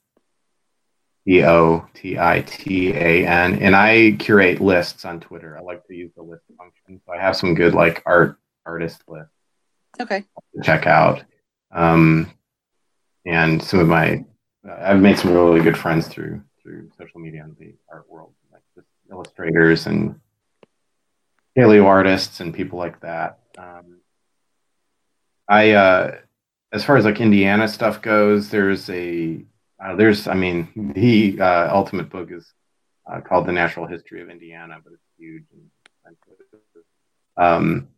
[1.26, 5.56] E O T I T A N, and I curate lists on Twitter.
[5.56, 9.02] I like to use the list function, so I have some good like art artist
[9.08, 9.30] lists
[10.00, 10.20] Okay.
[10.56, 11.24] to check out.
[11.70, 12.30] Um,
[13.26, 14.24] and some of my,
[14.68, 18.62] I've made some really good friends through through social media in the art world, like
[18.74, 20.20] just illustrators and
[21.56, 23.38] paleo artists and people like that.
[23.56, 24.00] Um,
[25.48, 26.16] I, uh,
[26.72, 29.44] as far as like Indiana stuff goes, there's a,
[29.84, 32.50] uh, there's, I mean, the uh, ultimate book is
[33.10, 35.70] uh, called The Natural History of Indiana, but it's huge and
[36.10, 36.84] expensive.
[37.36, 37.88] Um,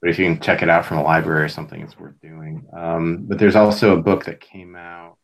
[0.00, 2.66] but if you can check it out from a library or something, it's worth doing.
[2.72, 5.16] Um, but there's also a book that came out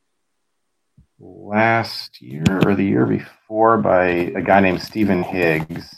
[1.19, 5.95] last year or the year before by a guy named Steven Higgs.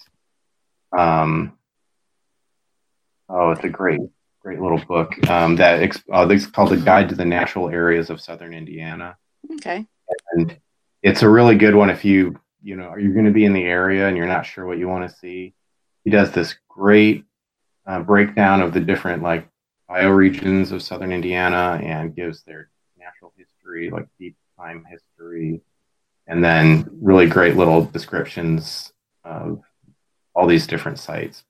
[0.97, 1.57] Um,
[3.29, 4.01] oh, it's a great,
[4.41, 8.11] great little book um, that ex- uh, it's called "The Guide to the Natural Areas
[8.11, 9.17] of Southern Indiana,"
[9.55, 9.87] Okay.
[10.33, 10.57] and
[11.03, 13.53] it's a really good one if you, you know, are you going to be in
[13.53, 15.55] the area and you're not sure what you want to see.
[16.05, 17.25] He does this great
[17.87, 19.49] uh, breakdown of the different like
[19.91, 25.61] bioregions of southern Indiana and gives their natural history, like deep time history,
[26.27, 28.93] and then really great little descriptions
[29.25, 29.61] of
[30.35, 31.45] all these different sites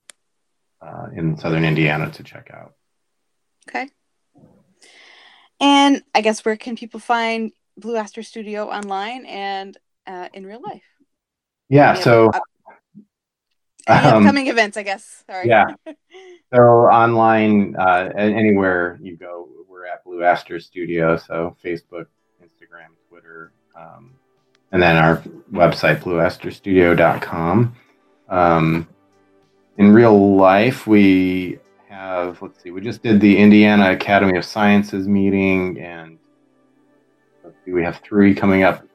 [0.81, 2.75] uh, in southern Indiana to check out.
[3.69, 3.89] Okay.
[5.61, 7.53] And I guess where can people find
[7.83, 9.77] Blue Aster Studio online and
[10.07, 10.83] uh, in real life?
[11.69, 12.43] Yeah, so up-
[13.89, 15.25] um, upcoming events, I guess.
[15.29, 15.49] Sorry.
[15.49, 15.67] yeah.
[16.55, 21.17] So online, uh, anywhere you go, we're at Blue Aster Studio.
[21.17, 22.05] So Facebook,
[22.45, 24.13] Instagram, Twitter, um,
[24.71, 25.17] and then our
[25.51, 27.75] website, blueasterstudio.com.
[28.29, 28.87] Um,
[29.79, 31.59] in real life, we
[31.89, 36.19] have, let's see, we just did the Indiana Academy of Sciences meeting, and
[37.67, 38.87] we have three coming up.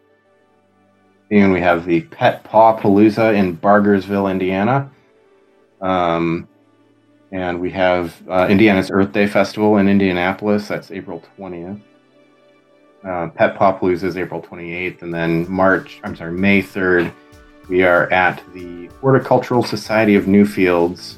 [1.30, 4.90] And we have the Pet Paw Palooza in Bargersville, Indiana.
[5.82, 6.48] Um,
[7.32, 10.68] and we have uh, Indiana's Earth Day Festival in Indianapolis.
[10.68, 11.82] That's April 20th.
[13.04, 15.02] Uh, Pet Paw Palooza is April 28th.
[15.02, 17.14] And then March, I'm sorry, May 3rd,
[17.68, 21.18] we are at the Horticultural Society of Newfields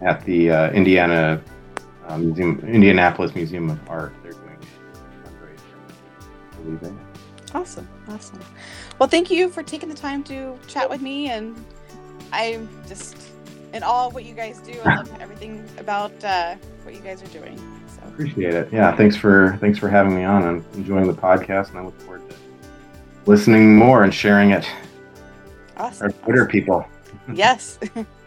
[0.00, 1.42] at the uh, Indiana
[2.08, 4.12] uh, Museum, Indianapolis Museum of Art.
[4.22, 4.32] They're
[7.54, 7.88] Awesome.
[8.08, 8.40] Awesome.
[8.98, 11.28] Well, thank you for taking the time to chat with me.
[11.28, 11.62] And
[12.32, 13.16] I'm just
[13.72, 14.78] in awe of what you guys do.
[14.84, 17.58] I love everything about uh, what you guys are doing.
[17.88, 18.72] So, Appreciate it.
[18.72, 20.42] Yeah, thanks for thanks for having me on.
[20.44, 22.36] I'm enjoying the podcast, and I look forward to
[23.26, 24.66] listening more and sharing it.
[25.76, 26.06] awesome.
[26.06, 26.86] Our Twitter people.
[27.34, 27.78] Yes.